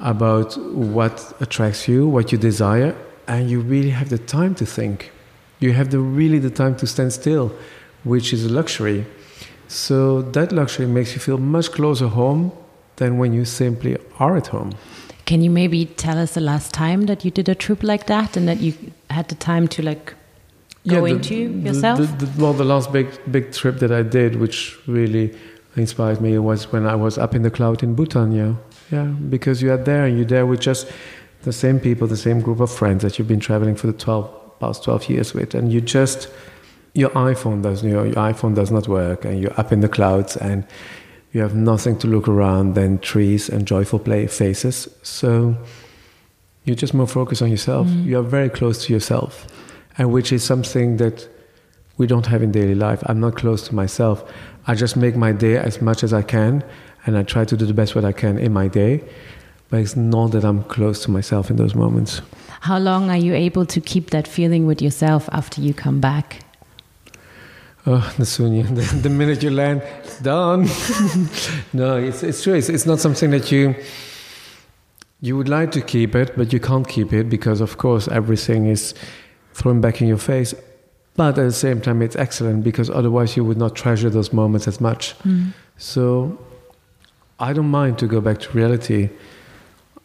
about 0.00 0.56
what 0.74 1.32
attracts 1.40 1.88
you, 1.88 2.08
what 2.08 2.32
you 2.32 2.38
desire, 2.38 2.94
and 3.28 3.50
you 3.50 3.60
really 3.60 3.90
have 3.90 4.08
the 4.08 4.18
time 4.18 4.54
to 4.56 4.66
think. 4.66 5.12
You 5.60 5.72
have 5.72 5.90
the 5.90 5.98
really 5.98 6.38
the 6.38 6.50
time 6.50 6.76
to 6.76 6.86
stand 6.86 7.12
still, 7.12 7.52
which 8.04 8.32
is 8.32 8.44
a 8.44 8.48
luxury. 8.48 9.06
So 9.68 10.22
that 10.22 10.52
luxury 10.52 10.86
makes 10.86 11.14
you 11.14 11.20
feel 11.20 11.38
much 11.38 11.70
closer 11.70 12.08
home 12.08 12.52
than 12.96 13.18
when 13.18 13.32
you 13.32 13.44
simply 13.44 13.96
are 14.18 14.36
at 14.36 14.48
home. 14.48 14.72
Can 15.26 15.42
you 15.42 15.50
maybe 15.50 15.86
tell 15.86 16.18
us 16.18 16.34
the 16.34 16.40
last 16.40 16.74
time 16.74 17.06
that 17.06 17.24
you 17.24 17.30
did 17.30 17.48
a 17.48 17.54
trip 17.54 17.84
like 17.84 18.06
that 18.06 18.36
and 18.36 18.48
that 18.48 18.58
you 18.60 18.74
had 19.10 19.28
the 19.28 19.36
time 19.36 19.68
to 19.68 19.82
like 19.82 20.14
go 20.88 21.00
the- 21.00 21.06
into 21.06 21.48
the- 21.48 21.68
yourself? 21.68 21.98
the- 21.98 22.26
the- 22.26 22.42
well, 22.42 22.52
the 22.52 22.64
last 22.64 22.92
big 22.92 23.06
big 23.30 23.52
trip 23.52 23.78
that 23.78 23.92
I 23.92 24.02
did, 24.02 24.36
which 24.36 24.78
really 24.86 25.32
inspired 25.76 26.20
me, 26.20 26.38
was 26.38 26.72
when 26.72 26.86
I 26.86 26.94
was 26.94 27.18
up 27.18 27.34
in 27.34 27.42
the 27.42 27.50
cloud 27.50 27.82
in 27.82 27.94
Bhutan. 27.94 28.32
Yeah, 28.32 28.54
yeah, 28.90 29.04
because 29.04 29.62
you 29.62 29.70
are 29.72 29.76
there 29.82 30.04
and 30.04 30.16
you're 30.16 30.26
there 30.26 30.46
with 30.46 30.60
just 30.60 30.86
the 31.42 31.52
same 31.52 31.78
people, 31.80 32.06
the 32.06 32.16
same 32.16 32.40
group 32.40 32.60
of 32.60 32.70
friends 32.70 33.02
that 33.02 33.18
you've 33.18 33.28
been 33.28 33.40
traveling 33.40 33.74
for 33.76 33.86
the 33.86 33.92
12 33.94 34.28
past 34.60 34.84
12 34.84 35.08
years 35.08 35.32
with, 35.34 35.54
and 35.54 35.72
you 35.72 35.80
just 35.80 36.28
your 36.92 37.10
iPhone 37.10 37.62
does 37.62 37.82
your, 37.84 38.04
your 38.04 38.16
iPhone 38.16 38.54
does 38.54 38.70
not 38.70 38.88
work, 38.88 39.24
and 39.24 39.40
you're 39.40 39.58
up 39.60 39.72
in 39.72 39.80
the 39.80 39.88
clouds 39.88 40.36
and 40.36 40.64
you 41.32 41.40
have 41.40 41.54
nothing 41.54 41.96
to 41.96 42.08
look 42.08 42.26
around 42.26 42.74
than 42.74 42.98
trees 42.98 43.48
and 43.48 43.64
joyful 43.64 44.00
play 44.00 44.26
faces. 44.26 44.88
So 45.02 45.54
you're 46.64 46.74
just 46.74 46.92
more 46.92 47.06
focused 47.06 47.40
on 47.42 47.50
yourself. 47.50 47.86
Mm. 47.86 48.04
You 48.06 48.18
are 48.18 48.22
very 48.22 48.48
close 48.48 48.84
to 48.86 48.92
yourself, 48.92 49.46
and 49.98 50.12
which 50.12 50.32
is 50.32 50.44
something 50.44 50.96
that 50.98 51.28
we 51.96 52.06
don't 52.06 52.26
have 52.26 52.42
in 52.42 52.50
daily 52.50 52.74
life. 52.74 53.02
I'm 53.06 53.20
not 53.20 53.36
close 53.36 53.66
to 53.68 53.74
myself. 53.74 54.24
I 54.66 54.74
just 54.74 54.96
make 54.96 55.16
my 55.16 55.32
day 55.32 55.56
as 55.56 55.82
much 55.82 56.02
as 56.02 56.12
I 56.12 56.22
can, 56.22 56.64
and 57.06 57.16
I 57.16 57.22
try 57.22 57.44
to 57.44 57.56
do 57.56 57.66
the 57.66 57.74
best 57.74 57.94
what 57.94 58.04
I 58.04 58.12
can 58.12 58.38
in 58.38 58.52
my 58.52 58.68
day. 58.68 59.04
But 59.68 59.80
it's 59.80 59.96
not 59.96 60.32
that 60.32 60.44
I'm 60.44 60.64
close 60.64 61.04
to 61.04 61.10
myself 61.10 61.50
in 61.50 61.56
those 61.56 61.74
moments. 61.74 62.22
How 62.60 62.78
long 62.78 63.10
are 63.10 63.16
you 63.16 63.34
able 63.34 63.66
to 63.66 63.80
keep 63.80 64.10
that 64.10 64.26
feeling 64.26 64.66
with 64.66 64.82
yourself 64.82 65.28
after 65.32 65.60
you 65.60 65.72
come 65.72 66.00
back? 66.00 66.40
Oh, 67.86 68.12
the 68.18 68.24
the, 68.74 69.00
the 69.02 69.08
minute 69.10 69.42
you 69.42 69.50
land, 69.50 69.82
it's 70.02 70.20
done. 70.20 70.62
no, 71.72 71.96
it's, 71.96 72.22
it's 72.22 72.42
true. 72.42 72.54
It's, 72.54 72.68
it's 72.68 72.86
not 72.86 72.98
something 72.98 73.30
that 73.30 73.50
you 73.50 73.74
you 75.22 75.36
would 75.36 75.48
like 75.48 75.70
to 75.72 75.82
keep 75.82 76.14
it, 76.14 76.34
but 76.36 76.52
you 76.52 76.60
can't 76.60 76.88
keep 76.88 77.12
it 77.12 77.28
because, 77.28 77.60
of 77.60 77.76
course, 77.76 78.08
everything 78.08 78.66
is 78.66 78.94
thrown 79.54 79.80
back 79.80 80.00
in 80.00 80.08
your 80.08 80.18
face. 80.18 80.54
But 81.16 81.38
at 81.38 81.44
the 81.44 81.52
same 81.52 81.80
time, 81.80 82.02
it's 82.02 82.16
excellent 82.16 82.64
because 82.64 82.88
otherwise 82.88 83.36
you 83.36 83.44
would 83.44 83.58
not 83.58 83.74
treasure 83.74 84.08
those 84.10 84.32
moments 84.32 84.66
as 84.68 84.80
much. 84.80 85.14
So 85.76 86.38
I 87.38 87.52
don't 87.52 87.70
mind 87.70 87.98
to 87.98 88.06
go 88.06 88.20
back 88.20 88.38
to 88.40 88.50
reality, 88.52 89.08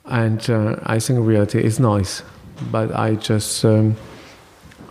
and 0.06 0.50
uh, 0.50 0.78
I 0.84 1.00
think 1.00 1.20
reality 1.26 1.64
is 1.64 1.80
nice, 1.80 2.24
but 2.72 2.94
I 2.96 3.16
just 3.16 3.66
um, 3.66 3.96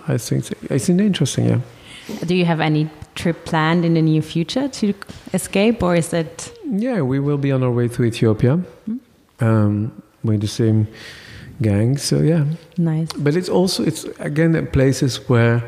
I 0.07 0.19
think 0.19 0.51
it's 0.51 0.63
it's 0.71 0.89
interesting, 0.89 1.47
yeah. 1.49 1.61
Do 2.27 2.35
you 2.35 2.45
have 2.45 2.61
any 2.61 2.89
trip 3.15 3.45
planned 3.47 3.85
in 3.85 3.95
the 3.95 4.03
near 4.03 4.23
future 4.23 4.69
to 4.69 4.95
escape, 5.33 5.83
or 5.83 5.95
is 5.97 6.13
it? 6.13 6.53
Yeah, 6.71 7.01
we 7.01 7.19
will 7.19 7.39
be 7.39 7.51
on 7.51 7.63
our 7.63 7.71
way 7.71 7.89
to 7.89 8.05
Ethiopia 8.05 8.61
um, 9.41 10.03
with 10.23 10.41
the 10.41 10.49
same 10.49 10.87
gang. 11.65 11.99
So 11.99 12.17
yeah, 12.21 12.45
Nice. 12.77 13.11
but 13.25 13.35
it's 13.37 13.49
also 13.49 13.83
it's 13.91 14.05
again 14.19 14.67
places 14.67 15.29
where 15.29 15.63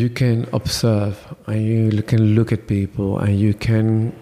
you 0.00 0.08
can 0.08 0.46
observe 0.52 1.14
and 1.46 1.58
you 1.66 2.02
can 2.02 2.34
look 2.34 2.52
at 2.52 2.66
people 2.66 3.18
and 3.18 3.38
you 3.38 3.54
can. 3.54 4.12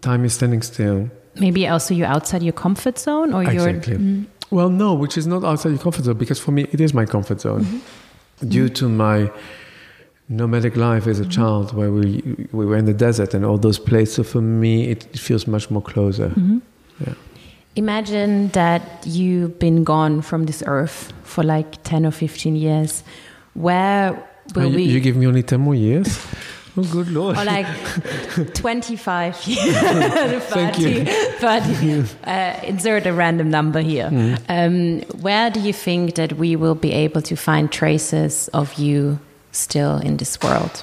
Time 0.00 0.24
is 0.24 0.32
standing 0.32 0.62
still. 0.62 1.10
Maybe 1.38 1.68
also 1.68 1.94
you're 1.94 2.12
outside 2.16 2.42
your 2.42 2.54
comfort 2.54 2.98
zone, 2.98 3.34
or 3.34 3.42
Exactly. 3.42 3.96
you're. 3.96 4.26
Well, 4.50 4.70
no, 4.70 4.94
which 4.94 5.16
is 5.16 5.26
not 5.26 5.44
outside 5.44 5.70
your 5.70 5.78
comfort 5.78 6.04
zone 6.04 6.18
because 6.18 6.40
for 6.40 6.52
me 6.52 6.62
it 6.72 6.80
is 6.80 6.92
my 6.92 7.06
comfort 7.06 7.40
zone 7.40 7.64
mm-hmm. 7.64 8.48
due 8.48 8.68
to 8.68 8.88
my 8.88 9.30
nomadic 10.28 10.76
life 10.76 11.06
as 11.06 11.20
a 11.20 11.22
mm-hmm. 11.22 11.30
child 11.30 11.74
where 11.74 11.90
we 11.90 12.22
we 12.52 12.64
were 12.66 12.76
in 12.76 12.86
the 12.86 12.98
desert 13.06 13.34
and 13.34 13.44
all 13.44 13.58
those 13.58 13.78
places. 13.78 14.14
So 14.14 14.22
for 14.24 14.42
me, 14.42 14.90
it, 14.92 15.06
it 15.14 15.18
feels 15.18 15.46
much 15.46 15.70
more 15.70 15.82
closer. 15.82 16.28
Mm-hmm. 16.28 16.58
Yeah. 17.74 17.82
Imagine 17.82 18.48
that 18.52 18.82
you've 19.06 19.58
been 19.58 19.84
gone 19.84 20.22
from 20.22 20.44
this 20.46 20.62
earth 20.66 21.12
for 21.24 21.42
like 21.44 21.82
10 21.84 22.06
or 22.06 22.10
15 22.10 22.56
years. 22.56 23.02
Where 23.54 24.12
will 24.54 24.62
Oh, 24.64 24.68
you, 24.68 24.76
we? 24.76 24.82
you 24.84 25.00
give 25.00 25.16
me 25.16 25.26
only 25.26 25.42
10 25.42 25.60
more 25.60 25.74
years? 25.74 26.18
Oh, 26.74 26.82
good 26.90 27.08
lord. 27.10 27.36
or 27.36 27.44
like 27.44 27.66
25 28.54 29.46
years. 29.46 30.42
Thank 30.44 30.78
you. 30.78 31.04
30, 31.04 32.04
uh, 32.24 32.60
insert 32.66 33.04
a 33.06 33.12
random 33.12 33.50
number 33.50 33.80
here. 33.82 34.08
Mm. 34.10 34.38
Um, 34.48 35.20
where 35.20 35.50
do 35.50 35.60
you 35.60 35.74
think 35.74 36.14
that 36.14 36.32
we 36.38 36.56
will 36.56 36.74
be 36.74 36.90
able 36.92 37.20
to 37.22 37.36
find 37.36 37.70
traces 37.70 38.48
of 38.54 38.72
you 38.78 39.18
still 39.50 39.98
in 39.98 40.16
this 40.16 40.40
world? 40.42 40.82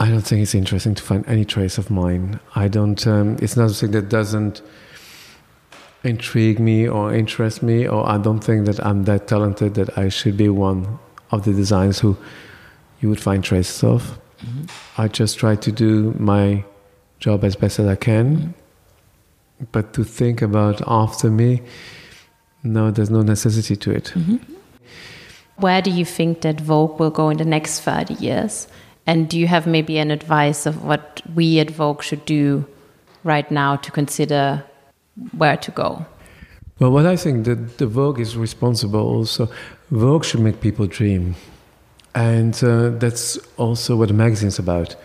I 0.00 0.10
don't 0.10 0.22
think 0.22 0.42
it's 0.42 0.54
interesting 0.54 0.94
to 0.94 1.02
find 1.02 1.26
any 1.28 1.44
trace 1.44 1.78
of 1.78 1.90
mine. 1.90 2.40
I 2.54 2.68
don't, 2.68 3.06
um, 3.06 3.36
it's 3.40 3.56
not 3.56 3.70
something 3.70 3.92
that 3.92 4.08
doesn't 4.08 4.60
intrigue 6.02 6.58
me 6.58 6.86
or 6.88 7.14
interest 7.14 7.62
me, 7.62 7.88
or 7.88 8.08
I 8.08 8.18
don't 8.18 8.40
think 8.40 8.66
that 8.66 8.84
I'm 8.84 9.04
that 9.04 9.28
talented 9.28 9.74
that 9.74 9.96
I 9.96 10.08
should 10.08 10.36
be 10.36 10.48
one 10.48 10.98
of 11.30 11.44
the 11.44 11.52
designers 11.52 12.00
who 12.00 12.16
you 13.00 13.08
would 13.08 13.20
find 13.20 13.42
traces 13.42 13.82
of. 13.82 14.18
Mm-hmm. 14.40 15.00
I 15.00 15.08
just 15.08 15.38
try 15.38 15.56
to 15.56 15.72
do 15.72 16.14
my 16.18 16.64
job 17.18 17.44
as 17.44 17.56
best 17.56 17.78
as 17.78 17.86
I 17.86 17.96
can. 17.96 18.36
Mm-hmm. 18.36 19.64
But 19.72 19.94
to 19.94 20.04
think 20.04 20.42
about 20.42 20.82
after 20.86 21.30
me, 21.30 21.62
no, 22.62 22.90
there's 22.90 23.10
no 23.10 23.22
necessity 23.22 23.76
to 23.76 23.90
it. 23.92 24.12
Mm-hmm. 24.14 24.36
Where 25.56 25.80
do 25.80 25.90
you 25.90 26.04
think 26.04 26.40
that 26.40 26.60
Vogue 26.60 26.98
will 26.98 27.10
go 27.10 27.30
in 27.30 27.36
the 27.36 27.44
next 27.44 27.80
30 27.80 28.14
years? 28.14 28.66
And 29.06 29.28
do 29.28 29.38
you 29.38 29.46
have 29.46 29.66
maybe 29.66 29.98
an 29.98 30.10
advice 30.10 30.66
of 30.66 30.84
what 30.84 31.20
we 31.34 31.58
at 31.58 31.70
Vogue 31.70 32.02
should 32.02 32.24
do 32.24 32.66
right 33.22 33.50
now 33.50 33.76
to 33.76 33.90
consider 33.90 34.64
where 35.36 35.56
to 35.56 35.70
go? 35.70 36.06
Well, 36.78 36.90
what 36.90 37.06
I 37.06 37.16
think 37.16 37.44
that 37.44 37.78
the 37.78 37.86
Vogue 37.86 38.18
is 38.18 38.36
responsible 38.36 39.00
also. 39.00 39.48
Vogue 39.90 40.24
should 40.24 40.40
make 40.40 40.60
people 40.60 40.86
dream, 40.86 41.36
and 42.14 42.54
uh, 42.64 42.90
that's 42.90 43.38
also 43.58 43.96
what 43.96 44.08
the 44.08 44.14
magazine's 44.14 44.58
about. 44.58 44.96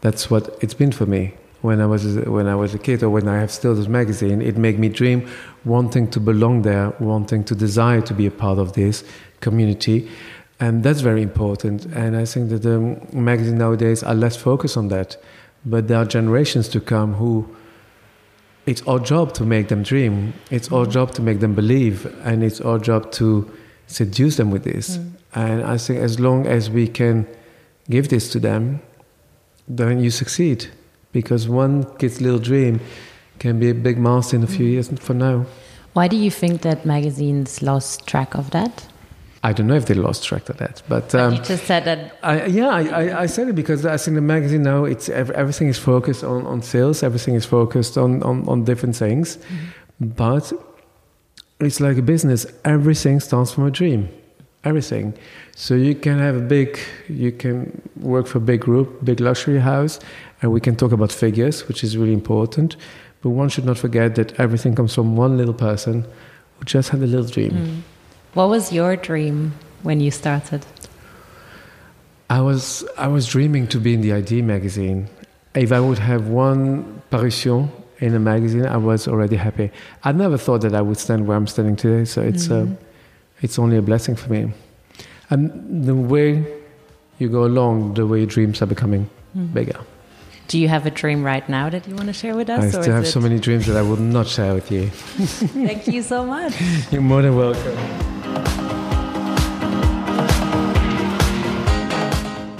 That's 0.00 0.28
what 0.30 0.58
it's 0.60 0.74
been 0.74 0.90
for 0.90 1.06
me 1.06 1.34
when 1.62 1.80
I 1.80 1.86
was 1.86 2.16
when 2.26 2.48
I 2.48 2.56
was 2.56 2.74
a 2.74 2.78
kid, 2.78 3.02
or 3.02 3.10
when 3.10 3.28
I 3.28 3.38
have 3.38 3.52
still 3.52 3.74
this 3.76 3.86
magazine. 3.86 4.42
It 4.42 4.56
made 4.56 4.78
me 4.78 4.88
dream, 4.88 5.28
wanting 5.64 6.10
to 6.10 6.20
belong 6.20 6.62
there, 6.62 6.92
wanting 6.98 7.44
to 7.44 7.54
desire 7.54 8.00
to 8.02 8.14
be 8.14 8.26
a 8.26 8.30
part 8.30 8.58
of 8.58 8.72
this 8.72 9.04
community, 9.40 10.10
and 10.60 10.82
that's 10.82 11.00
very 11.00 11.22
important. 11.22 11.86
And 11.86 12.16
I 12.16 12.24
think 12.24 12.50
that 12.50 12.62
the 12.62 12.78
magazines 13.12 13.58
nowadays 13.58 14.02
are 14.02 14.14
less 14.14 14.36
focused 14.36 14.76
on 14.76 14.88
that, 14.88 15.16
but 15.64 15.88
there 15.88 15.98
are 15.98 16.04
generations 16.04 16.68
to 16.68 16.80
come 16.80 17.14
who 17.14 17.48
it's 18.66 18.82
our 18.82 18.98
job 18.98 19.34
to 19.34 19.44
make 19.44 19.68
them 19.68 19.82
dream. 19.82 20.32
It's 20.50 20.72
our 20.72 20.86
job 20.86 21.12
to 21.14 21.22
make 21.22 21.40
them 21.40 21.54
believe, 21.54 22.06
and 22.24 22.42
it's 22.42 22.60
our 22.60 22.78
job 22.78 23.12
to 23.12 23.50
seduce 23.86 24.36
them 24.36 24.50
with 24.50 24.64
this. 24.64 24.96
Mm. 24.96 25.10
And 25.34 25.64
I 25.64 25.76
think 25.76 26.00
as 26.00 26.18
long 26.18 26.46
as 26.46 26.70
we 26.70 26.88
can 26.88 27.26
give 27.90 28.08
this 28.08 28.30
to 28.30 28.40
them, 28.40 28.80
then 29.68 30.00
you 30.00 30.10
succeed. 30.10 30.68
Because 31.12 31.48
one 31.48 31.84
kid's 31.98 32.20
little 32.20 32.38
dream 32.38 32.80
can 33.38 33.60
be 33.60 33.68
a 33.68 33.74
big 33.74 33.98
master 33.98 34.36
in 34.36 34.42
a 34.42 34.46
few 34.46 34.66
mm. 34.66 34.72
years 34.72 34.88
from 34.98 35.18
now. 35.18 35.46
Why 35.92 36.08
do 36.08 36.16
you 36.16 36.30
think 36.30 36.62
that 36.62 36.86
magazines 36.86 37.62
lost 37.62 38.06
track 38.06 38.34
of 38.34 38.50
that? 38.50 38.86
I 39.44 39.52
don't 39.52 39.66
know 39.66 39.74
if 39.74 39.84
they 39.84 39.92
lost 39.92 40.24
track 40.24 40.48
of 40.48 40.56
that, 40.56 40.82
but 40.88 41.12
you 41.12 41.18
um, 41.18 41.34
just 41.44 41.66
said 41.66 41.84
that 41.84 42.18
I, 42.22 42.46
yeah, 42.46 42.68
I, 42.68 42.82
I, 42.82 43.20
I 43.22 43.26
said 43.26 43.48
it 43.48 43.54
because 43.54 43.84
I 43.84 43.98
think 43.98 44.14
the 44.14 44.22
magazine 44.22 44.62
now 44.62 44.84
it's 44.84 45.10
everything 45.10 45.68
is 45.68 45.78
focused 45.78 46.24
on, 46.24 46.46
on 46.46 46.62
sales, 46.62 47.02
everything 47.02 47.34
is 47.34 47.44
focused 47.44 47.98
on, 47.98 48.22
on, 48.22 48.48
on 48.48 48.64
different 48.64 48.96
things, 48.96 49.38
but 50.00 50.50
it's 51.60 51.78
like 51.78 51.98
a 51.98 52.02
business. 52.02 52.46
Everything 52.64 53.20
starts 53.20 53.52
from 53.52 53.66
a 53.66 53.70
dream, 53.70 54.08
everything. 54.64 55.12
So 55.56 55.74
you 55.74 55.94
can 55.94 56.18
have 56.18 56.36
a 56.36 56.40
big, 56.40 56.78
you 57.08 57.30
can 57.30 57.82
work 58.00 58.26
for 58.26 58.38
a 58.38 58.40
big 58.40 58.62
group, 58.62 59.04
big 59.04 59.20
luxury 59.20 59.60
house, 59.60 60.00
and 60.40 60.52
we 60.52 60.60
can 60.60 60.74
talk 60.74 60.90
about 60.92 61.12
figures, 61.12 61.68
which 61.68 61.84
is 61.84 61.98
really 61.98 62.14
important. 62.14 62.76
But 63.20 63.30
one 63.30 63.50
should 63.50 63.66
not 63.66 63.76
forget 63.76 64.14
that 64.14 64.40
everything 64.40 64.74
comes 64.74 64.94
from 64.94 65.16
one 65.16 65.36
little 65.36 65.54
person 65.54 66.06
who 66.58 66.64
just 66.64 66.88
had 66.88 67.00
a 67.00 67.06
little 67.06 67.26
dream. 67.26 67.84
What 68.34 68.48
was 68.48 68.72
your 68.72 68.96
dream 68.96 69.52
when 69.82 70.00
you 70.00 70.10
started? 70.10 70.66
I 72.30 72.40
was 72.40 72.84
I 72.98 73.08
was 73.08 73.26
dreaming 73.26 73.66
to 73.68 73.78
be 73.78 73.94
in 73.94 74.00
the 74.00 74.12
i-D 74.14 74.42
magazine. 74.42 75.08
If 75.54 75.70
I 75.70 75.78
would 75.80 75.98
have 75.98 76.26
one 76.28 77.02
parution 77.10 77.70
in 78.00 78.14
a 78.14 78.18
magazine, 78.18 78.66
I 78.66 78.76
was 78.76 79.06
already 79.06 79.36
happy. 79.36 79.70
I 80.02 80.10
never 80.12 80.36
thought 80.36 80.62
that 80.62 80.74
I 80.74 80.80
would 80.82 80.98
stand 80.98 81.26
where 81.28 81.36
I'm 81.36 81.46
standing 81.46 81.76
today, 81.76 82.04
so 82.04 82.22
it's 82.22 82.50
uh, 82.50 82.66
it's 83.42 83.58
only 83.58 83.76
a 83.76 83.82
blessing 83.82 84.16
for 84.16 84.32
me. 84.32 84.52
And 85.30 85.86
the 85.86 85.94
way 85.94 86.44
you 87.18 87.28
go 87.28 87.44
along, 87.44 87.94
the 87.94 88.06
way 88.06 88.26
dreams 88.26 88.60
are 88.62 88.66
becoming 88.66 89.08
bigger. 89.52 89.78
Do 90.48 90.58
you 90.58 90.68
have 90.68 90.84
a 90.86 90.90
dream 90.90 91.24
right 91.24 91.48
now 91.48 91.70
that 91.70 91.86
you 91.88 91.94
want 91.94 92.08
to 92.08 92.12
share 92.12 92.34
with 92.34 92.50
us? 92.50 92.64
I 92.64 92.68
still 92.68 92.92
have 92.94 93.04
it- 93.04 93.12
so 93.12 93.20
many 93.20 93.38
dreams 93.38 93.66
that 93.66 93.76
I 93.76 93.82
will 93.82 93.96
not 93.96 94.26
share 94.26 94.54
with 94.54 94.70
you. 94.72 94.88
Thank 95.68 95.86
you 95.86 96.02
so 96.02 96.24
much. 96.26 96.52
You're 96.90 97.00
more 97.00 97.22
than 97.22 97.36
welcome. 97.36 98.13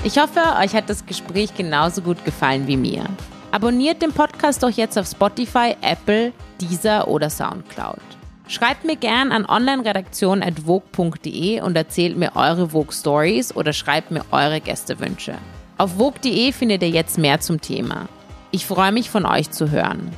Ich 0.06 0.18
hoffe, 0.18 0.40
euch 0.60 0.74
hat 0.74 0.90
das 0.90 1.06
Gespräch 1.06 1.56
genauso 1.56 2.02
gut 2.02 2.26
gefallen 2.26 2.66
wie 2.66 2.76
mir. 2.76 3.06
Abonniert 3.52 4.02
den 4.02 4.12
Podcast 4.12 4.62
doch 4.62 4.68
jetzt 4.68 4.98
auf 4.98 5.06
Spotify, 5.06 5.74
Apple, 5.80 6.34
Deezer 6.60 7.08
oder 7.08 7.30
Soundcloud. 7.30 8.02
Schreibt 8.46 8.84
mir 8.84 8.96
gern 8.96 9.32
an 9.32 9.46
onlineredaktion.vogue.de 9.46 11.62
und 11.62 11.74
erzählt 11.74 12.18
mir 12.18 12.36
eure 12.36 12.68
Vogue 12.68 12.92
Stories 12.92 13.56
oder 13.56 13.72
schreibt 13.72 14.10
mir 14.10 14.26
eure 14.30 14.60
Gästewünsche. 14.60 15.36
Auf 15.78 15.96
vogue.de 15.96 16.52
findet 16.52 16.82
ihr 16.82 16.90
jetzt 16.90 17.16
mehr 17.16 17.40
zum 17.40 17.62
Thema. 17.62 18.06
Ich 18.50 18.66
freue 18.66 18.92
mich 18.92 19.08
von 19.08 19.24
euch 19.24 19.52
zu 19.52 19.70
hören. 19.70 20.10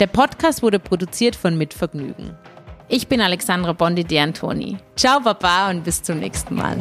Der 0.00 0.08
Podcast 0.08 0.64
wurde 0.64 0.80
produziert 0.80 1.36
von 1.36 1.56
Mitvergnügen. 1.56 2.36
Ich 2.88 3.06
bin 3.06 3.20
Alexandra 3.20 3.72
Bondi 3.72 4.02
de 4.02 4.18
Antoni. 4.18 4.78
Ciao 4.96 5.20
Baba 5.20 5.70
und 5.70 5.84
bis 5.84 6.02
zum 6.02 6.18
nächsten 6.18 6.56
Mal. 6.56 6.76